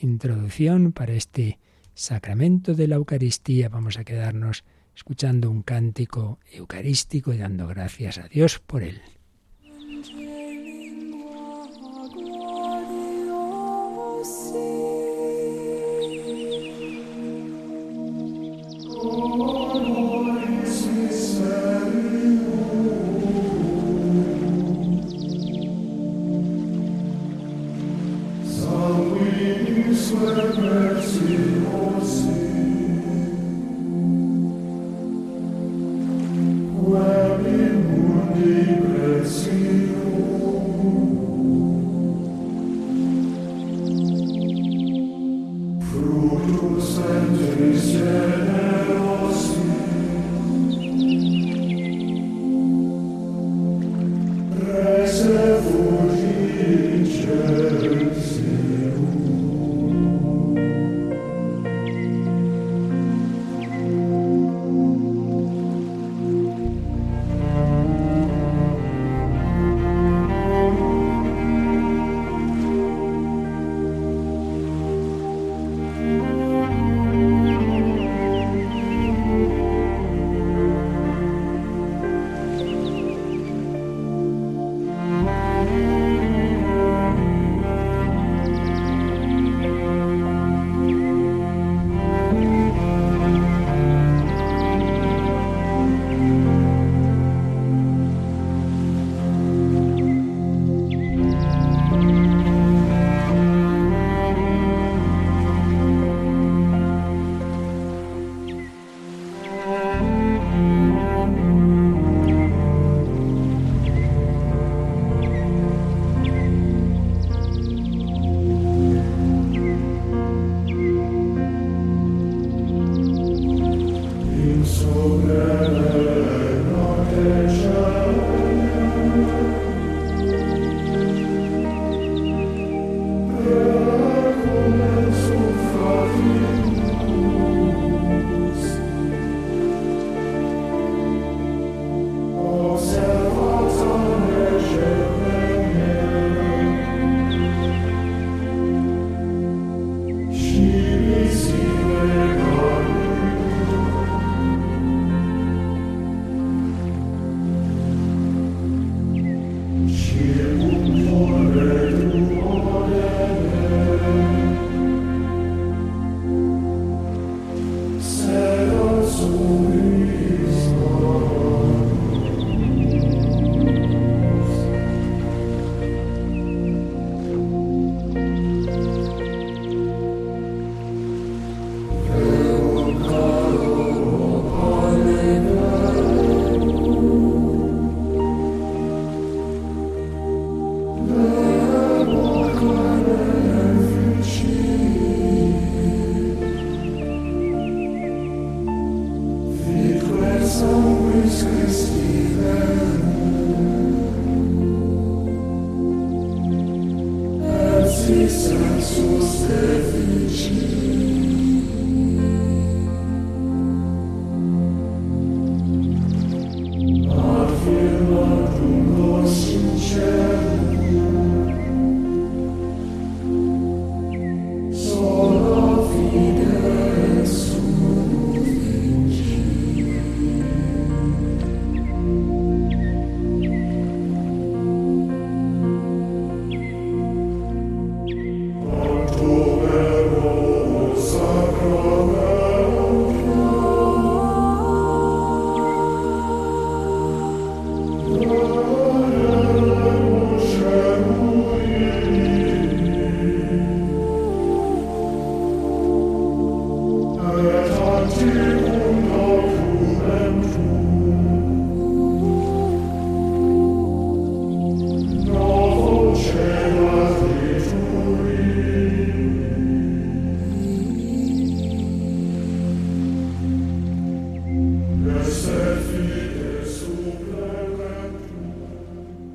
[0.00, 1.58] introducción para este
[1.94, 3.68] sacramento de la Eucaristía.
[3.68, 9.02] Vamos a quedarnos escuchando un cántico eucarístico y dando gracias a Dios por él.
[30.04, 30.16] Mercy,
[30.60, 32.43] mercy, mercy.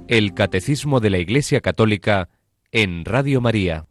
[0.10, 2.30] El Catecismo de la Iglesia Católica
[2.72, 3.86] en Radio María.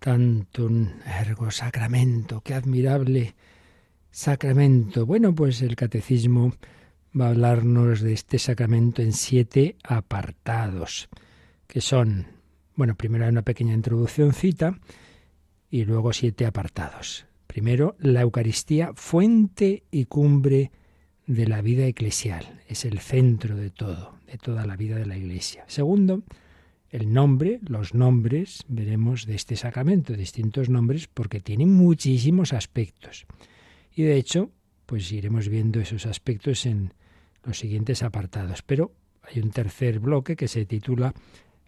[0.00, 3.34] Tanto un ergo sacramento, qué admirable
[4.10, 5.06] sacramento.
[5.06, 6.52] Bueno, pues el Catecismo
[7.18, 11.08] va a hablarnos de este sacramento en siete apartados,
[11.66, 12.26] que son,
[12.76, 14.78] bueno, primero hay una pequeña introduccióncita
[15.70, 17.24] y luego siete apartados.
[17.46, 20.70] Primero, la Eucaristía, fuente y cumbre
[21.26, 25.16] de la vida eclesial, es el centro de todo de toda la vida de la
[25.16, 25.64] Iglesia.
[25.66, 26.22] Segundo,
[26.90, 33.26] el nombre, los nombres, veremos de este sacramento, distintos nombres, porque tiene muchísimos aspectos.
[33.94, 34.50] Y de hecho,
[34.86, 36.94] pues iremos viendo esos aspectos en
[37.44, 38.62] los siguientes apartados.
[38.62, 41.14] Pero hay un tercer bloque que se titula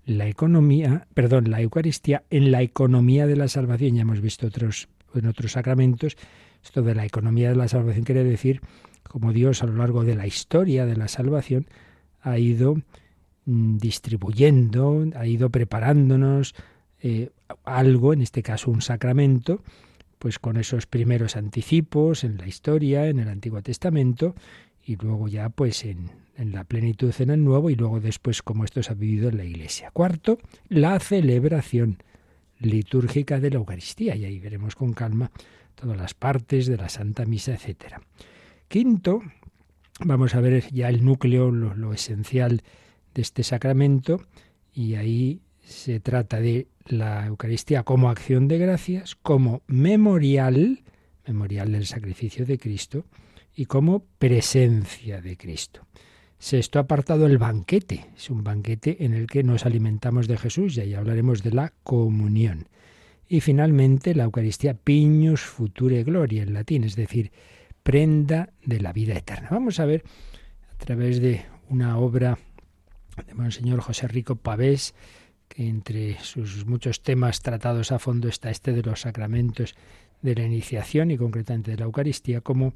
[0.07, 3.97] La economía, perdón, la Eucaristía en la economía de la salvación.
[3.97, 6.17] Ya hemos visto otros en otros sacramentos.
[6.63, 8.61] Esto de la economía de la salvación quiere decir
[9.03, 11.67] como Dios a lo largo de la historia de la salvación
[12.23, 12.77] ha ido
[13.45, 16.55] mm, distribuyendo, ha ido preparándonos
[17.03, 17.31] eh,
[17.65, 19.63] algo, en este caso un sacramento,
[20.19, 24.35] pues con esos primeros anticipos en la historia, en el Antiguo Testamento,
[24.85, 28.65] y luego ya pues en, en la plenitud en el Nuevo, y luego después como
[28.65, 29.91] esto se ha vivido en la Iglesia.
[29.91, 32.03] Cuarto, la celebración
[32.59, 35.31] litúrgica de la Eucaristía, y ahí veremos con calma
[35.75, 38.03] todas las partes de la Santa Misa, etcétera.
[38.69, 39.23] Quinto,
[40.05, 42.63] vamos a ver ya el núcleo, lo, esencial
[43.15, 44.23] de este sacramento,
[44.73, 50.83] y ahí se trata de la Eucaristía como acción de gracias, como memorial,
[51.27, 53.05] memorial del sacrificio de Cristo,
[53.55, 55.87] y como presencia de Cristo.
[56.39, 58.07] Sexto apartado, el banquete.
[58.17, 61.73] Es un banquete en el que nos alimentamos de Jesús y ahí hablaremos de la
[61.83, 62.69] comunión.
[63.29, 67.31] Y finalmente la Eucaristía piñus future gloria en latín, es decir,
[67.91, 69.49] prenda de la vida eterna.
[69.51, 70.05] Vamos a ver
[70.73, 72.39] a través de una obra
[73.27, 74.95] de Monseñor José Rico Pavés,
[75.49, 79.75] que entre sus muchos temas tratados a fondo está este de los sacramentos
[80.23, 82.75] de la iniciación y concretamente de la Eucaristía, como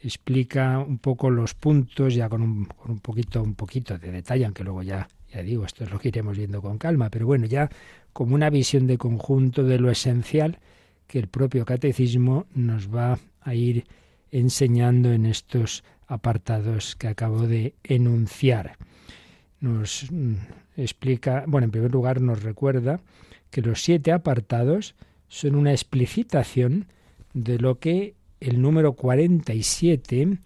[0.00, 4.64] explica un poco los puntos ya con un, un poquito un poquito de detalle, aunque
[4.64, 7.70] luego ya ya digo, esto es lo que iremos viendo con calma, pero bueno, ya
[8.12, 10.58] como una visión de conjunto de lo esencial
[11.06, 13.84] que el propio catecismo nos va a ir
[14.30, 18.76] enseñando en estos apartados que acabo de enunciar.
[19.60, 20.34] Nos mm,
[20.76, 23.00] explica, bueno, en primer lugar nos recuerda
[23.50, 24.94] que los siete apartados
[25.28, 26.86] son una explicitación
[27.34, 30.38] de lo que el número 47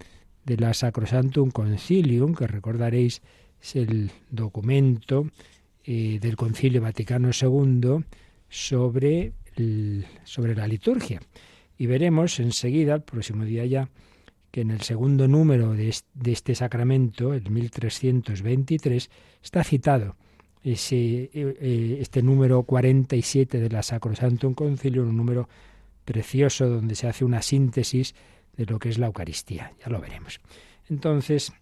[0.45, 3.23] de la Sacrosantum Concilium, que recordaréis
[3.63, 5.29] es el documento
[5.85, 8.05] eh, del Concilio Vaticano II
[8.49, 9.33] sobre,
[10.25, 11.21] sobre la liturgia.
[11.83, 13.89] Y veremos enseguida, el próximo día ya,
[14.53, 19.11] que en el segundo número de este, sacramento, el 1323,
[19.43, 20.15] está citado
[20.63, 25.49] ese, eh, eh, este número 47 de la Sacrosantum Concilio, un número
[26.05, 28.15] precioso donde se hace una síntesis
[28.57, 29.73] de lo que es la Eucaristía.
[29.85, 30.39] Ya lo veremos.
[30.89, 31.53] Entonces,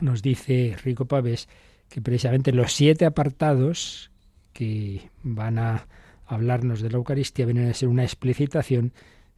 [0.00, 1.48] nos dice Rico Pavés
[1.88, 4.10] que precisamente los siete apartados
[4.52, 5.86] que van a
[6.26, 8.92] hablarnos de la Eucaristía vienen a ser una explicitación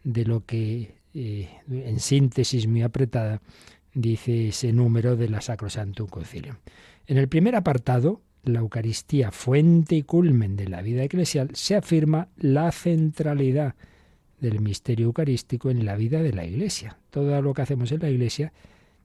[0.05, 3.41] de lo que, eh, en síntesis muy apretada,
[3.95, 6.57] dice ese número de la Sacrosantum Concilium.
[7.07, 12.29] En el primer apartado, la Eucaristía, fuente y culmen de la vida eclesial, se afirma
[12.37, 13.75] la centralidad
[14.41, 16.99] del misterio eucarístico en la vida de la Iglesia.
[17.11, 18.53] Todo lo que hacemos en la Iglesia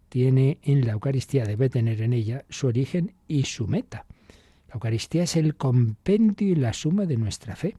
[0.10, 4.06] tiene en la Eucaristía, debe tener en ella su origen y su meta.
[4.68, 7.76] La Eucaristía es el compendio y la suma de nuestra fe.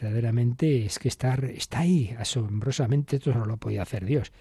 [0.00, 4.32] Verdaderamente es que está, está ahí, asombrosamente, esto solo lo podía hacer Dios.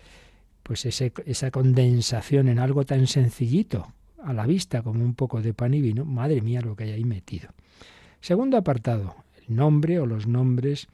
[0.63, 3.91] Pues esa condensación en algo tan sencillito,
[4.23, 6.91] a la vista, como un poco de pan y vino, madre mía lo que hay
[6.91, 7.49] ahí metido.
[8.21, 9.15] Segundo apartado,
[9.47, 10.87] el nombre o los nombres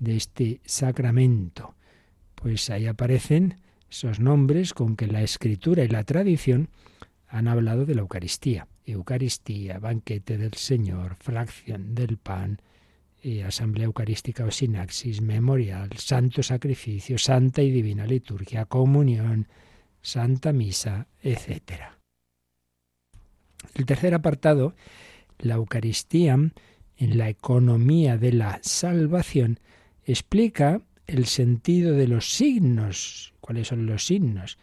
[0.00, 1.74] de este sacramento.
[2.34, 3.56] Pues ahí aparecen
[3.88, 6.68] esos nombres con que la escritura y la tradición
[7.28, 8.66] han hablado de la Eucaristía.
[8.86, 12.60] Eucaristía, banquete del Señor, fracción del pan,
[13.46, 19.48] asamblea eucarística o sinaxis, memorial, santo sacrificio, santa y divina liturgia, comunión,
[20.00, 22.00] santa misa, etc.
[23.74, 24.74] El tercer apartado,
[25.38, 29.60] la Eucaristía en la economía de la salvación,
[30.04, 33.34] explica el sentido de los signos.
[33.40, 34.58] ¿Cuáles son los signos?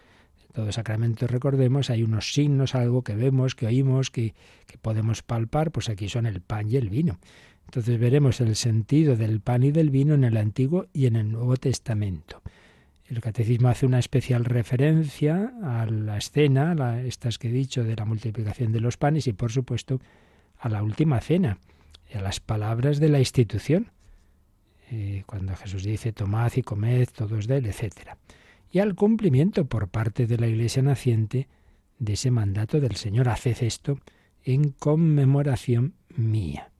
[0.47, 4.33] En todo sacramento, recordemos, hay unos signos, algo que vemos, que oímos, que,
[4.65, 7.19] que podemos palpar, pues aquí son el pan y el vino.
[7.67, 11.31] Entonces veremos el sentido del pan y del vino en el Antiguo y en el
[11.31, 12.41] Nuevo Testamento.
[13.07, 17.95] El catecismo hace una especial referencia a la escena, a estas que he dicho, de
[17.95, 19.99] la multiplicación de los panes y, por supuesto,
[20.59, 21.59] a la última cena,
[22.13, 23.91] y a las palabras de la institución.
[24.89, 28.15] Eh, cuando Jesús dice tomad y comed todos de él, etc.
[28.71, 31.47] Y al cumplimiento por parte de la Iglesia naciente
[31.99, 33.99] de ese mandato del Señor, haced esto
[34.43, 36.71] en conmemoración mía.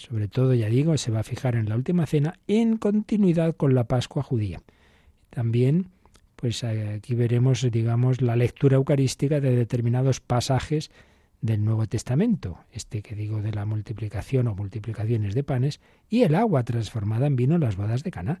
[0.00, 3.74] Sobre todo, ya digo, se va a fijar en la última cena en continuidad con
[3.74, 4.62] la Pascua judía.
[5.28, 5.88] También,
[6.36, 10.90] pues aquí veremos, digamos, la lectura eucarística de determinados pasajes
[11.42, 16.34] del Nuevo Testamento, este que digo de la multiplicación o multiplicaciones de panes, y el
[16.34, 18.40] agua transformada en vino en las bodas de Caná.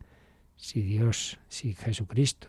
[0.56, 2.48] Si Dios, si Jesucristo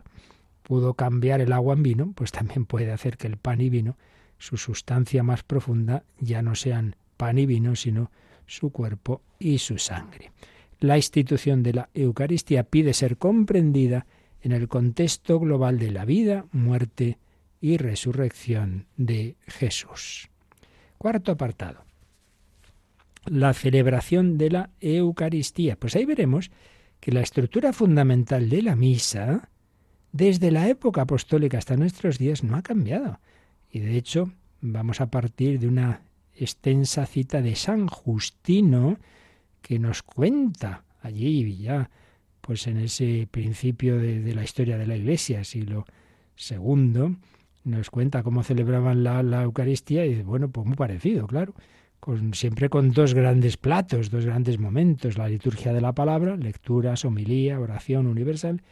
[0.64, 3.97] pudo cambiar el agua en vino, pues también puede hacer que el pan y vino,
[4.38, 8.09] su sustancia más profunda, ya no sean pan y vino, sino
[8.52, 10.32] su cuerpo y su sangre.
[10.80, 14.06] La institución de la Eucaristía pide ser comprendida
[14.41, 17.18] en el contexto global de la vida, muerte
[17.62, 20.30] y resurrección de Jesús.
[20.97, 21.86] Cuarto apartado.
[23.26, 25.78] La celebración de la Eucaristía.
[25.78, 26.52] Pues ahí veremos
[26.99, 29.49] que la estructura fundamental de la misa,
[30.12, 33.20] desde la época apostólica hasta nuestros días, no ha cambiado.
[33.72, 36.02] Y de hecho, vamos a partir de una
[36.43, 38.97] extensa cita de San Justino
[39.61, 41.89] que nos cuenta allí ya,
[42.41, 45.85] pues en ese principio de, la historia de la Iglesia, siglo
[46.35, 47.15] segundo,
[47.63, 51.53] nos cuenta cómo celebraban la, Eucaristía y dice, bueno, pues muy parecido, claro,
[51.99, 56.95] con, siempre con dos grandes platos, dos grandes momentos, la liturgia de la palabra, lectura,
[57.03, 58.63] homilía, oración universal,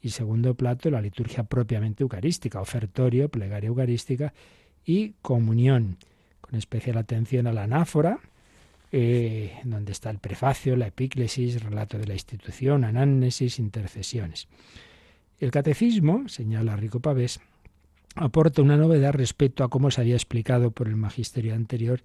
[0.00, 4.32] y segundo plato, la liturgia propiamente eucarística, ofertorio, plegaria eucarística
[4.84, 5.98] y comunión,
[6.48, 8.18] con especial atención a la anáfora,
[8.92, 14.48] eh, donde está el prefacio, la epíclesis, relato de la institución, anánesis, intercesiones.
[15.38, 17.40] El catecismo, señala Rico Pavés,
[18.14, 22.02] aporta una novedad respecto a cómo se había explicado por el magisterio anterior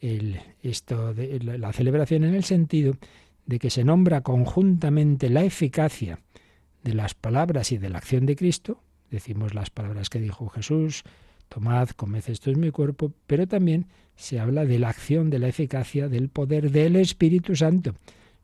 [0.00, 2.96] el, esto de la celebración en el sentido
[3.46, 6.18] de que se nombra conjuntamente la eficacia
[6.82, 11.04] de las palabras y de la acción de Cristo, decimos las palabras que dijo Jesús,
[11.54, 13.86] tomad, comed, esto es mi cuerpo, pero también
[14.16, 17.94] se habla de la acción, de la eficacia, del poder del Espíritu Santo.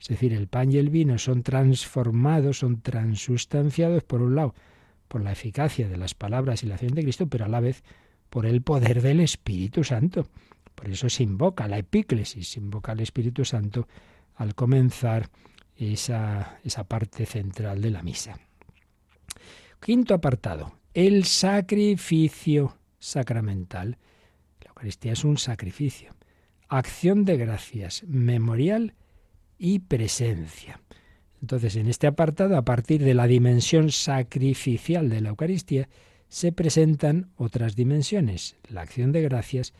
[0.00, 4.54] Es decir, el pan y el vino son transformados, son transustanciados, por un lado,
[5.08, 7.82] por la eficacia de las palabras y la acción de Cristo, pero a la vez
[8.28, 10.28] por el poder del Espíritu Santo.
[10.76, 13.88] Por eso se invoca la epíclesis, se invoca al Espíritu Santo
[14.36, 15.28] al comenzar
[15.74, 18.38] esa, esa parte central de la misa.
[19.80, 23.98] Quinto apartado, el sacrificio sacramental.
[24.62, 26.14] La Eucaristía es un sacrificio,
[26.68, 28.94] acción de gracias, memorial
[29.58, 30.80] y presencia.
[31.42, 35.88] Entonces, en este apartado, a partir de la dimensión sacrificial de la Eucaristía,
[36.28, 39.72] se presentan otras dimensiones, la acción de gracias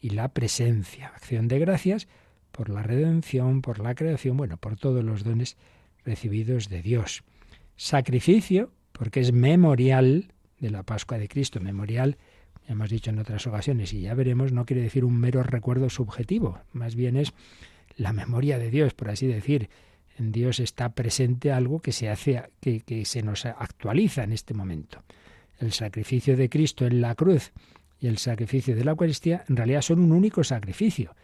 [0.00, 1.08] y la presencia.
[1.08, 2.08] Acción de gracias
[2.52, 5.56] por la redención, por la creación, bueno, por todos los dones
[6.04, 7.22] recibidos de Dios.
[7.76, 12.16] Sacrificio, porque es memorial de la Pascua de Cristo, memorial,
[12.70, 16.60] hemos dicho en otras ocasiones, y ya veremos, no quiere decir un mero recuerdo subjetivo,
[16.72, 17.32] más bien es
[17.96, 19.68] la memoria de Dios, por así decir,
[20.18, 24.54] en Dios está presente algo que se hace, que, que se nos actualiza en este
[24.54, 25.02] momento.
[25.58, 27.52] El sacrificio de Cristo en la cruz
[28.00, 31.14] y el sacrificio de la Eucaristía en realidad son un único sacrificio.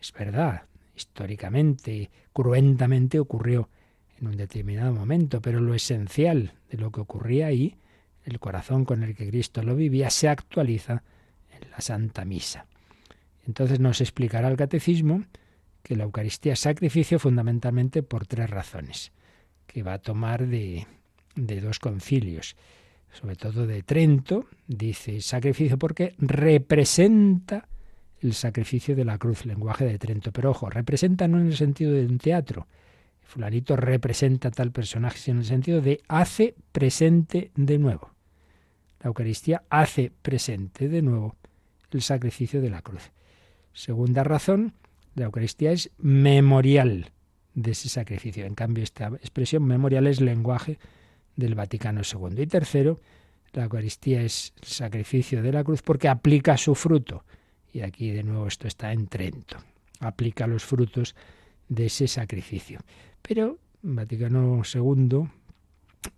[0.00, 0.62] Es verdad,
[0.94, 3.68] históricamente, cruentamente ocurrió
[4.20, 7.76] en un determinado momento, pero lo esencial de lo que ocurría ahí,
[8.26, 11.02] el corazón con el que Cristo lo vivía, se actualiza
[11.50, 12.66] en la Santa Misa.
[13.46, 15.24] Entonces nos explicará el catecismo
[15.82, 19.12] que la Eucaristía es sacrificio fundamentalmente por tres razones,
[19.66, 20.86] que va a tomar de,
[21.36, 22.56] de dos concilios,
[23.12, 27.68] sobre todo de Trento, dice sacrificio porque representa
[28.20, 30.32] el sacrificio de la cruz, lenguaje de Trento.
[30.32, 32.66] Pero ojo, representa no en el sentido de un teatro,
[33.22, 38.15] fulanito representa tal personaje, sino en el sentido de hace presente de nuevo.
[39.06, 41.36] La Eucaristía hace presente de nuevo
[41.92, 43.12] el sacrificio de la cruz.
[43.72, 44.72] Segunda razón,
[45.14, 47.12] la Eucaristía es memorial
[47.54, 48.44] de ese sacrificio.
[48.46, 50.80] En cambio, esta expresión memorial es lenguaje
[51.36, 52.42] del Vaticano II.
[52.42, 52.98] Y tercero,
[53.52, 57.22] la Eucaristía es el sacrificio de la cruz porque aplica su fruto.
[57.72, 59.56] Y aquí de nuevo esto está en Trento.
[60.00, 61.14] Aplica los frutos
[61.68, 62.80] de ese sacrificio.
[63.22, 65.28] Pero Vaticano II,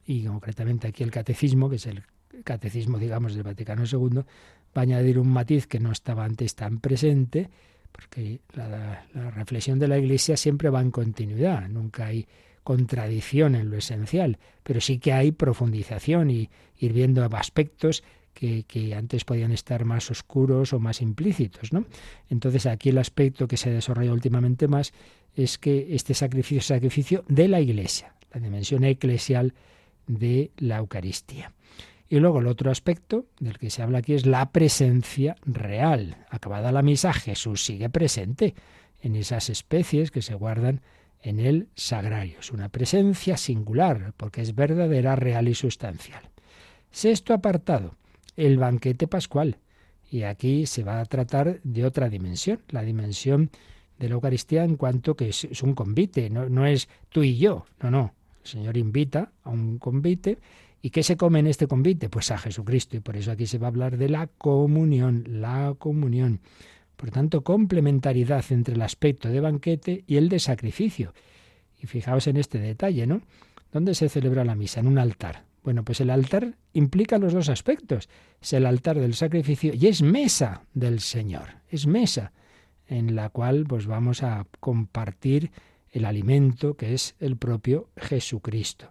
[0.07, 2.03] y concretamente aquí el catecismo, que es el
[2.45, 4.25] catecismo, digamos, del Vaticano II, va
[4.75, 7.49] a añadir un matiz que no estaba antes tan presente,
[7.93, 9.05] porque la,
[9.35, 12.27] reflexión de la Iglesia siempre va en continuidad, nunca hay
[12.63, 18.03] contradicción en lo esencial, pero sí que hay profundización y ir viendo aspectos
[18.35, 21.73] que, antes podían estar más oscuros o más implícitos.
[21.73, 21.87] ¿no?
[22.29, 24.93] Entonces aquí el aspecto que se ha desarrollado últimamente más
[25.35, 29.55] es que este sacrificio es sacrificio de la Iglesia, la dimensión eclesial
[30.07, 31.53] de la Eucaristía.
[32.09, 36.25] Y luego el otro aspecto del que se habla aquí es la presencia real.
[36.31, 38.55] Acabada la misa, Jesús sigue presente
[39.01, 40.81] en esas especies que se guardan
[41.23, 42.39] en el sagrario.
[42.41, 46.23] Es una presencia singular, porque es verdadera, real y sustancial.
[46.91, 47.95] Sexto apartado,
[48.37, 49.59] el banquete pascual.
[50.11, 53.51] Y aquí se va a tratar de otra dimensión, la dimensión
[53.99, 57.67] de la Eucaristía en cuanto que es, un convite, no, no es tú y yo,
[57.83, 58.15] no, no.
[58.45, 60.39] El Señor invita a un convite
[60.89, 62.09] ¿Y qué se come en este convite?
[62.09, 62.97] Pues a Jesucristo.
[62.97, 66.41] Y por eso aquí se va a hablar de la comunión, la comunión.
[66.97, 71.13] Por tanto, complementariedad entre el aspecto de banquete y el de sacrificio.
[71.79, 73.21] Y fijaos en este detalle, ¿no?
[73.71, 74.81] ¿Dónde se celebra la misa?
[74.81, 75.45] En un altar.
[75.63, 78.09] Bueno, pues el altar implica los dos aspectos.
[78.41, 81.57] Es el altar del sacrificio y es mesa del Señor.
[81.69, 82.33] Es mesa
[82.87, 85.51] en la cual pues vamos a compartir
[85.91, 88.91] el alimento que es el propio Jesucristo.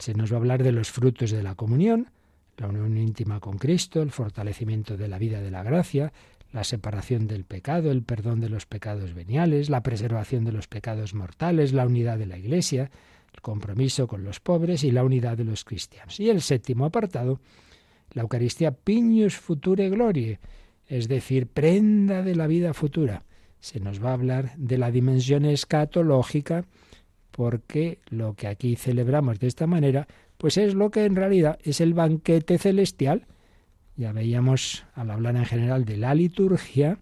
[0.00, 2.08] Se nos va a hablar de los frutos de la comunión,
[2.56, 6.10] la unión íntima con Cristo, el fortalecimiento de la vida de la gracia,
[6.52, 11.12] la separación del pecado, el perdón de los pecados veniales, la preservación de los pecados
[11.12, 12.90] mortales, la unidad de la Iglesia,
[13.34, 16.18] el compromiso con los pobres y la unidad de los cristianos.
[16.18, 17.38] Y el séptimo apartado,
[18.12, 20.40] la Eucaristía piñus future glorie,
[20.86, 23.24] es decir, prenda de la vida futura.
[23.60, 26.64] Se nos va a hablar de la dimensión escatológica,
[27.30, 30.06] porque lo que aquí celebramos de esta manera,
[30.38, 33.26] pues es lo que en realidad es el banquete celestial
[34.00, 36.96] ya veíamos al hablar en general de la liturgia,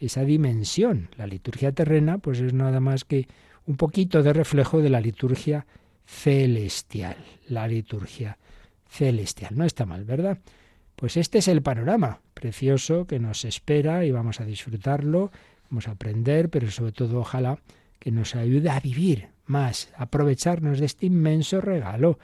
[0.00, 1.10] esa dimensión.
[1.18, 3.28] La liturgia terrena, pues es nada más que
[3.66, 5.66] un poquito de reflejo de la liturgia
[6.06, 7.16] celestial.
[7.48, 8.38] La liturgia
[8.88, 9.58] celestial.
[9.58, 10.38] No está mal, ¿verdad?
[10.96, 15.30] Pues este es el panorama precioso que nos espera y vamos a disfrutarlo,
[15.68, 17.58] vamos a aprender, pero sobre todo ojalá
[17.98, 22.18] que nos ayude a vivir más, aprovecharnos de este inmenso regalo,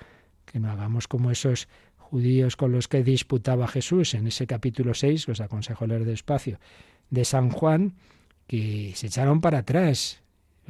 [0.45, 5.29] que no hagamos como esos judíos con los que disputaba Jesús en ese capítulo 6,
[5.29, 6.59] os aconsejo leer despacio,
[7.11, 7.95] de San Juan,
[8.47, 10.23] que se echaron para atrás.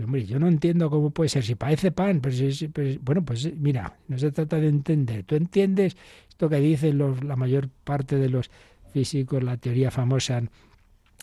[0.02, 4.18] Hombre, yo no entiendo cómo puede ser, si parece pan, pero, bueno, pues mira, no
[4.18, 5.24] se trata de entender.
[5.24, 5.96] Tú entiendes
[6.28, 8.50] esto que dicen los, la mayor parte de los
[8.92, 10.42] físicos, la teoría famosa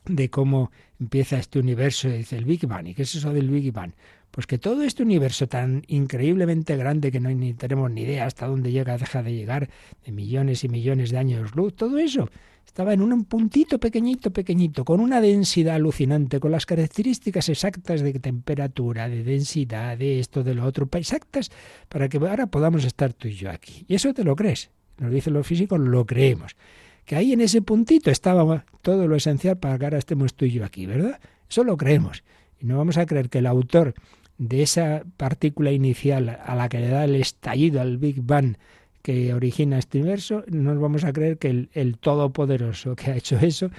[0.06, 2.88] de cómo empieza este universo, dice el Big Bang.
[2.88, 3.94] ¿Y qué es eso del Big Bang?
[4.36, 8.48] Pues que todo este universo tan increíblemente grande que no ni tenemos ni idea hasta
[8.48, 9.70] dónde llega, deja de llegar,
[10.06, 12.30] de millones y millones de años luz, todo eso
[12.66, 18.12] estaba en un puntito pequeñito, pequeñito, con una densidad alucinante, con las características exactas de
[18.20, 21.50] temperatura, de densidad, de esto, de lo otro, exactas,
[21.88, 23.86] para que ahora podamos estar tú y yo aquí.
[23.88, 24.70] Y eso te lo crees.
[24.98, 26.58] Nos dicen los físicos, lo creemos.
[27.06, 30.52] Que ahí en ese puntito estaba todo lo esencial para que ahora estemos tú y
[30.52, 31.22] yo aquí, ¿verdad?
[31.50, 32.26] Eso lo creemos.
[32.60, 33.94] Y no vamos a creer que el autor
[34.38, 38.58] de esa partícula inicial a la que le da el estallido al Big Bang
[39.02, 43.16] que origina este universo, no nos vamos a creer que el, el Todopoderoso que ha
[43.16, 43.70] hecho eso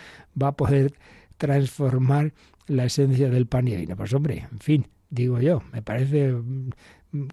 [0.40, 0.94] va a poder
[1.36, 2.32] transformar
[2.68, 3.96] la esencia del pan y vino.
[3.96, 6.70] Pues hombre, en fin, digo yo, me parece mm,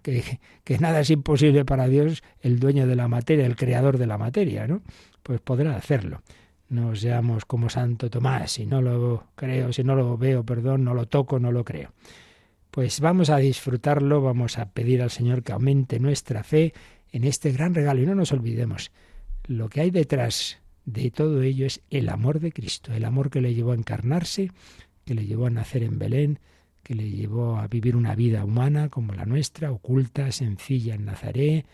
[0.02, 4.06] que, que, nada es imposible para Dios, el dueño de la materia, el creador de
[4.06, 4.82] la materia, ¿no?
[5.22, 6.22] Pues podrá hacerlo.
[6.68, 10.94] No seamos como Santo Tomás, si no lo creo, si no lo veo, perdón, no
[10.94, 11.92] lo toco, no lo creo.
[12.74, 16.74] Pues vamos a disfrutarlo, vamos a pedir al Señor que aumente nuestra fe
[17.12, 18.90] en este gran regalo y no nos olvidemos
[19.46, 23.40] lo que hay detrás de todo ello es el amor de Cristo, el amor que
[23.40, 24.50] le llevó a encarnarse,
[25.04, 26.40] que le llevó a nacer en Belén,
[26.82, 31.66] que le llevó a vivir una vida humana como la nuestra, oculta, sencilla en Nazaret,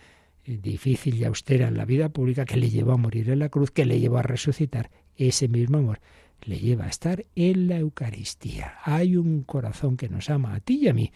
[0.44, 3.48] eh, difícil y austera en la vida pública, que le llevó a morir en la
[3.48, 4.90] cruz, que le llevó a resucitar.
[5.16, 6.00] Ese mismo amor
[6.42, 8.74] le lleva a estar en la Eucaristía.
[8.84, 11.12] Hay un corazón que nos ama a ti y a mí.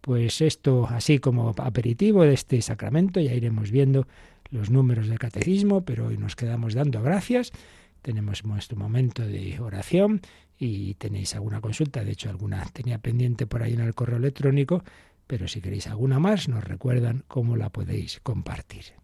[0.00, 4.06] Pues esto, así como aperitivo de este sacramento, ya iremos viendo
[4.50, 7.52] los números del catecismo, pero hoy nos quedamos dando gracias.
[8.02, 10.20] Tenemos nuestro momento de oración
[10.58, 14.84] y tenéis alguna consulta, de hecho alguna tenía pendiente por ahí en el correo electrónico,
[15.26, 19.03] pero si queréis alguna más nos recuerdan cómo la podéis compartir.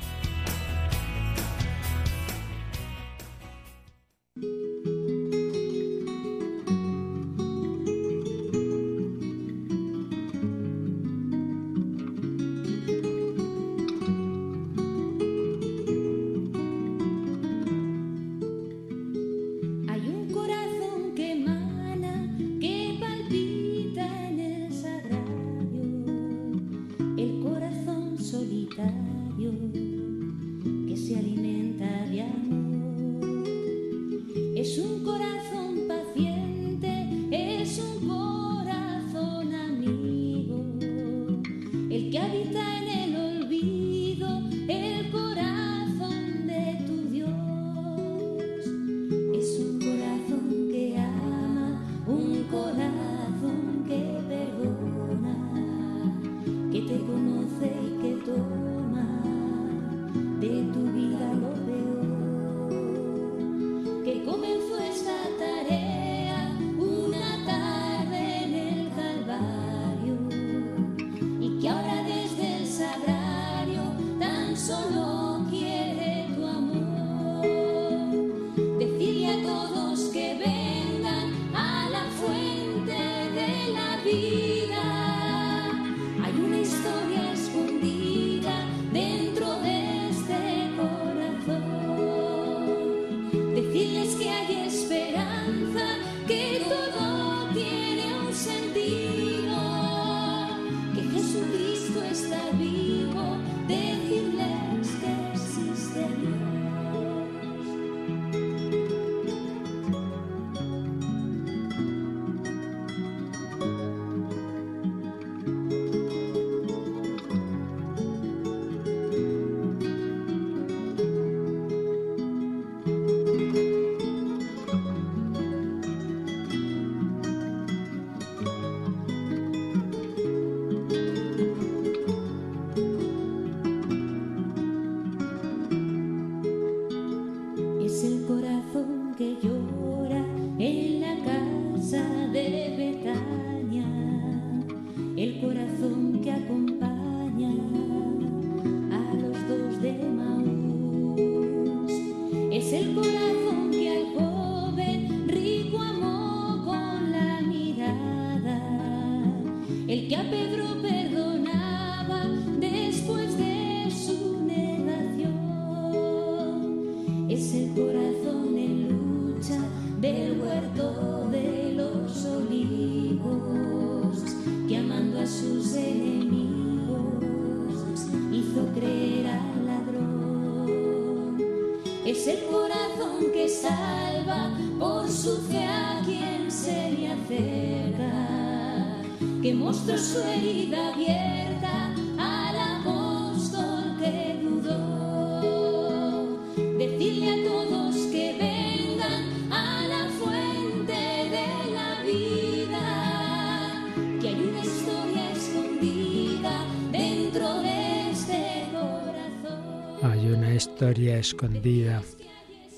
[210.99, 212.01] escondida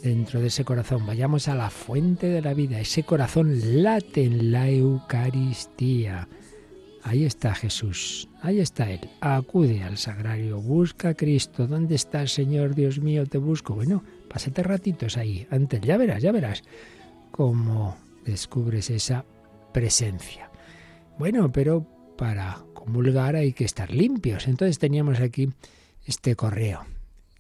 [0.03, 1.05] dentro de ese corazón.
[1.05, 2.79] Vayamos a la fuente de la vida.
[2.79, 6.27] Ese corazón late en la Eucaristía.
[7.03, 9.09] Ahí está Jesús, ahí está Él.
[9.19, 11.67] Acude al sagrario, busca a Cristo.
[11.67, 13.25] ¿Dónde está Señor Dios mío?
[13.25, 13.75] Te busco.
[13.75, 16.63] Bueno, pásate ratitos ahí, antes, ya verás, ya verás
[17.31, 19.25] cómo descubres esa
[19.73, 20.49] presencia.
[21.17, 21.85] Bueno, pero
[22.17, 24.47] para comulgar hay que estar limpios.
[24.47, 25.49] Entonces teníamos aquí
[26.05, 26.92] este correo.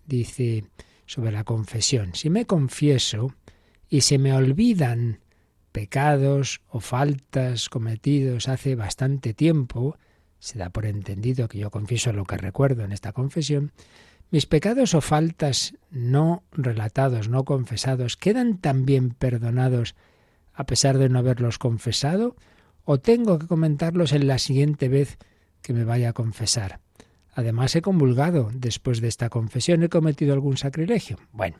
[0.05, 0.65] Dice
[1.05, 3.33] sobre la confesión, si me confieso
[3.89, 5.19] y se me olvidan
[5.71, 9.97] pecados o faltas cometidos hace bastante tiempo,
[10.39, 13.71] se da por entendido que yo confieso lo que recuerdo en esta confesión,
[14.29, 19.95] mis pecados o faltas no relatados, no confesados, ¿quedan también perdonados
[20.53, 22.35] a pesar de no haberlos confesado?
[22.83, 25.17] ¿O tengo que comentarlos en la siguiente vez
[25.61, 26.82] que me vaya a confesar?
[27.35, 29.83] Además he convulgado después de esta confesión.
[29.83, 31.17] ¿He cometido algún sacrilegio?
[31.31, 31.57] Bueno,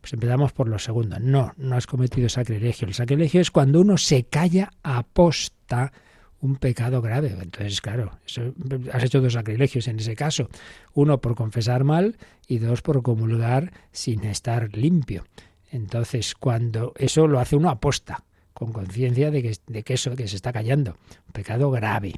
[0.00, 1.18] pues empezamos por lo segundo.
[1.18, 2.86] No, no has cometido sacrilegio.
[2.86, 5.92] El sacrilegio es cuando uno se calla aposta
[6.40, 7.36] un pecado grave.
[7.40, 8.18] Entonces, claro,
[8.92, 10.48] has hecho dos sacrilegios en ese caso.
[10.94, 15.24] Uno por confesar mal y dos por comulgar sin estar limpio.
[15.70, 20.28] Entonces, cuando eso lo hace uno aposta, con conciencia de que, de que eso, que
[20.28, 20.96] se está callando.
[21.26, 22.14] Un pecado grave,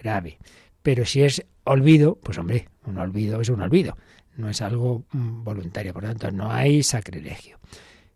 [0.00, 0.38] grave.
[0.84, 3.96] Pero si es olvido, pues hombre, un olvido es un olvido,
[4.36, 7.58] no es algo mm, voluntario, por lo tanto no hay sacrilegio.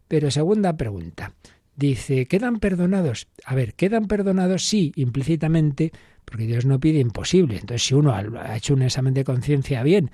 [0.07, 1.33] Pero segunda pregunta,
[1.77, 3.27] dice, ¿quedan perdonados?
[3.47, 4.67] A ver, ¿quedan perdonados?
[4.67, 5.93] Sí, implícitamente,
[6.27, 7.55] porque Dios no pide imposible.
[7.55, 10.11] Entonces, si uno ha hecho un examen de conciencia bien,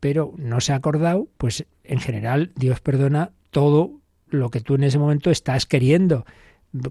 [0.00, 4.84] pero no se ha acordado, pues en general Dios perdona todo lo que tú en
[4.84, 6.24] ese momento estás queriendo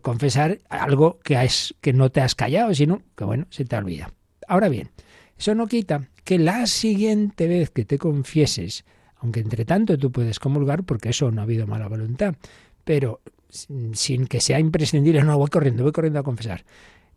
[0.04, 1.44] confesar algo que,
[1.82, 4.12] que no te has callado, sino que bueno, se te olvida.
[4.48, 4.92] Ahora bien,
[5.38, 8.86] eso no quita que la siguiente vez que te confieses,
[9.18, 12.36] aunque entre tanto tú puedes comulgar porque eso no ha habido mala voluntad,
[12.84, 16.66] pero sin que sea imprescindible, no voy corriendo, voy corriendo a confesar.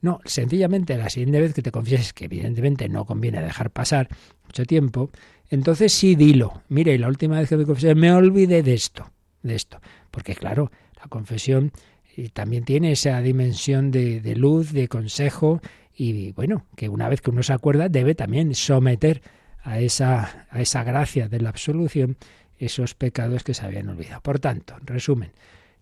[0.03, 4.09] No, sencillamente la siguiente vez que te confieses, que evidentemente no conviene dejar pasar
[4.47, 5.11] mucho tiempo,
[5.51, 6.63] entonces sí dilo.
[6.69, 9.11] Mire, la última vez que me confesé me olvidé de esto,
[9.43, 9.81] de esto.
[10.11, 11.73] Porque claro, la confesión
[12.17, 15.61] eh, también tiene esa dimensión de, de luz, de consejo
[16.03, 19.21] y bueno, que una vez que uno se acuerda debe también someter
[19.63, 22.17] a esa, a esa gracia de la absolución
[22.59, 24.23] esos pecados que se habían olvidado.
[24.23, 25.33] Por tanto, resumen,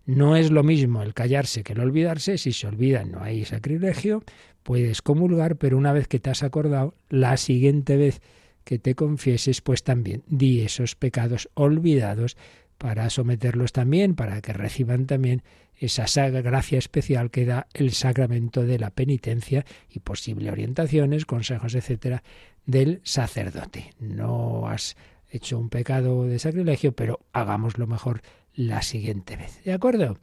[0.05, 4.21] no es lo mismo el callarse que el olvidarse, si se olvida no hay sacrilegio,
[4.61, 8.21] puedes comulgar, pero una vez que te has acordado, la siguiente vez
[8.65, 12.35] que te confieses, pues también di esos pecados olvidados
[12.77, 15.43] para someterlos también, para que reciban también
[15.79, 22.23] esa gracia especial que da el sacramento de la penitencia y posible orientaciones, consejos, etcétera,
[22.65, 23.93] del sacerdote.
[23.99, 24.97] No has
[25.29, 28.21] hecho un pecado de sacrilegio, pero hagámoslo mejor
[28.53, 29.63] la siguiente vez.
[29.63, 30.17] ¿De acuerdo?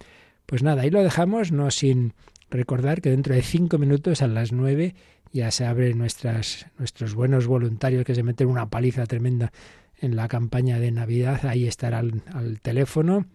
[0.44, 2.12] Pues nada, ahí lo dejamos, no sin
[2.50, 4.94] recordar que dentro de cinco minutos a las nueve
[5.32, 9.52] ya se abren nuestras, nuestros buenos voluntarios que se meten una paliza tremenda
[9.98, 11.46] en la campaña de Navidad.
[11.46, 13.26] Ahí estará al teléfono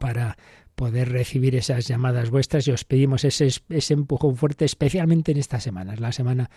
[0.00, 0.36] para
[0.74, 5.60] poder recibir esas llamadas vuestras y os pedimos ese, ese empujón fuerte, especialmente en esta
[5.60, 5.94] semana.
[5.94, 6.50] Es la semana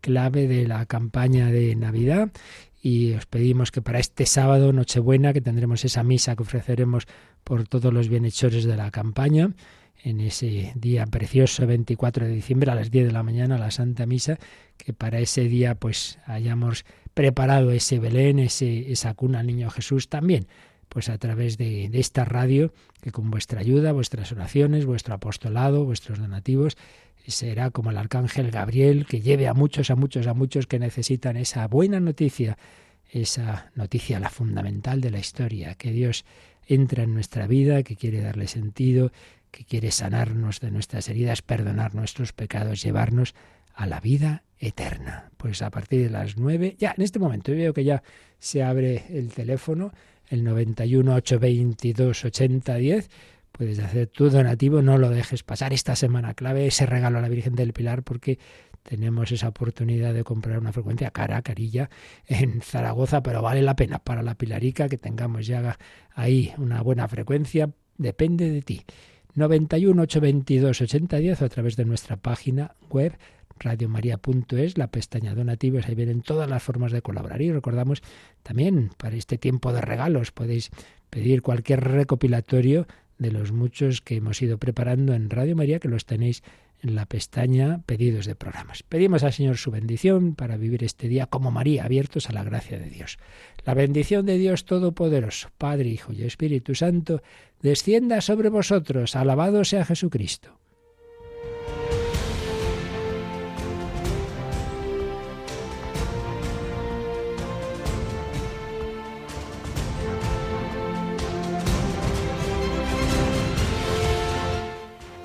[0.00, 2.30] clave de la campaña de Navidad
[2.82, 7.06] y os pedimos que para este sábado, Nochebuena, que tendremos esa misa que ofreceremos
[7.44, 9.50] por todos los bienhechores de la campaña,
[10.02, 14.06] en ese día precioso 24 de diciembre a las 10 de la mañana la Santa
[14.06, 14.38] Misa,
[14.78, 20.08] que para ese día pues hayamos preparado ese Belén, ese, esa cuna al Niño Jesús
[20.08, 20.46] también
[20.90, 26.18] pues a través de, esta radio, que con vuestra ayuda, vuestras oraciones, vuestro apostolado, vuestros
[26.18, 26.76] donativos,
[27.28, 31.36] será como el arcángel Gabriel que lleve a muchos, a muchos, a muchos que necesitan
[31.36, 32.58] esa buena noticia,
[33.08, 36.24] esa noticia la fundamental de la historia, que Dios
[36.66, 39.12] entra en nuestra vida, que quiere darle sentido,
[39.52, 43.36] que quiere sanarnos de nuestras heridas, perdonar nuestros pecados, llevarnos
[43.74, 45.30] a la vida eterna.
[45.36, 48.02] Pues a partir de las nueve, ya en este momento, yo veo que ya
[48.40, 49.92] se abre el teléfono
[50.30, 53.10] el 91 822 8010.
[53.52, 57.28] Puedes hacer tu donativo, no lo dejes pasar esta semana clave, ese regalo a la
[57.28, 58.38] Virgen del Pilar, porque
[58.82, 61.90] tenemos esa oportunidad de comprar una frecuencia cara, carilla,
[62.26, 65.78] en Zaragoza, pero vale la pena para la Pilarica que tengamos ya
[66.14, 68.82] ahí una buena frecuencia, depende de ti.
[69.34, 73.16] 91 822 8010 o a través de nuestra página web
[73.60, 77.40] radiomaria.es, la pestaña donativos, ahí vienen todas las formas de colaborar.
[77.42, 78.02] Y recordamos
[78.42, 80.70] también, para este tiempo de regalos, podéis
[81.10, 82.86] pedir cualquier recopilatorio
[83.18, 86.42] de los muchos que hemos ido preparando en Radio María, que los tenéis
[86.82, 88.82] en la pestaña Pedidos de programas.
[88.82, 92.78] Pedimos al Señor su bendición para vivir este día como María, abiertos a la gracia
[92.78, 93.18] de Dios.
[93.64, 97.22] La bendición de Dios Todopoderoso, Padre, Hijo y Espíritu Santo,
[97.60, 99.14] descienda sobre vosotros.
[99.16, 100.59] Alabado sea Jesucristo.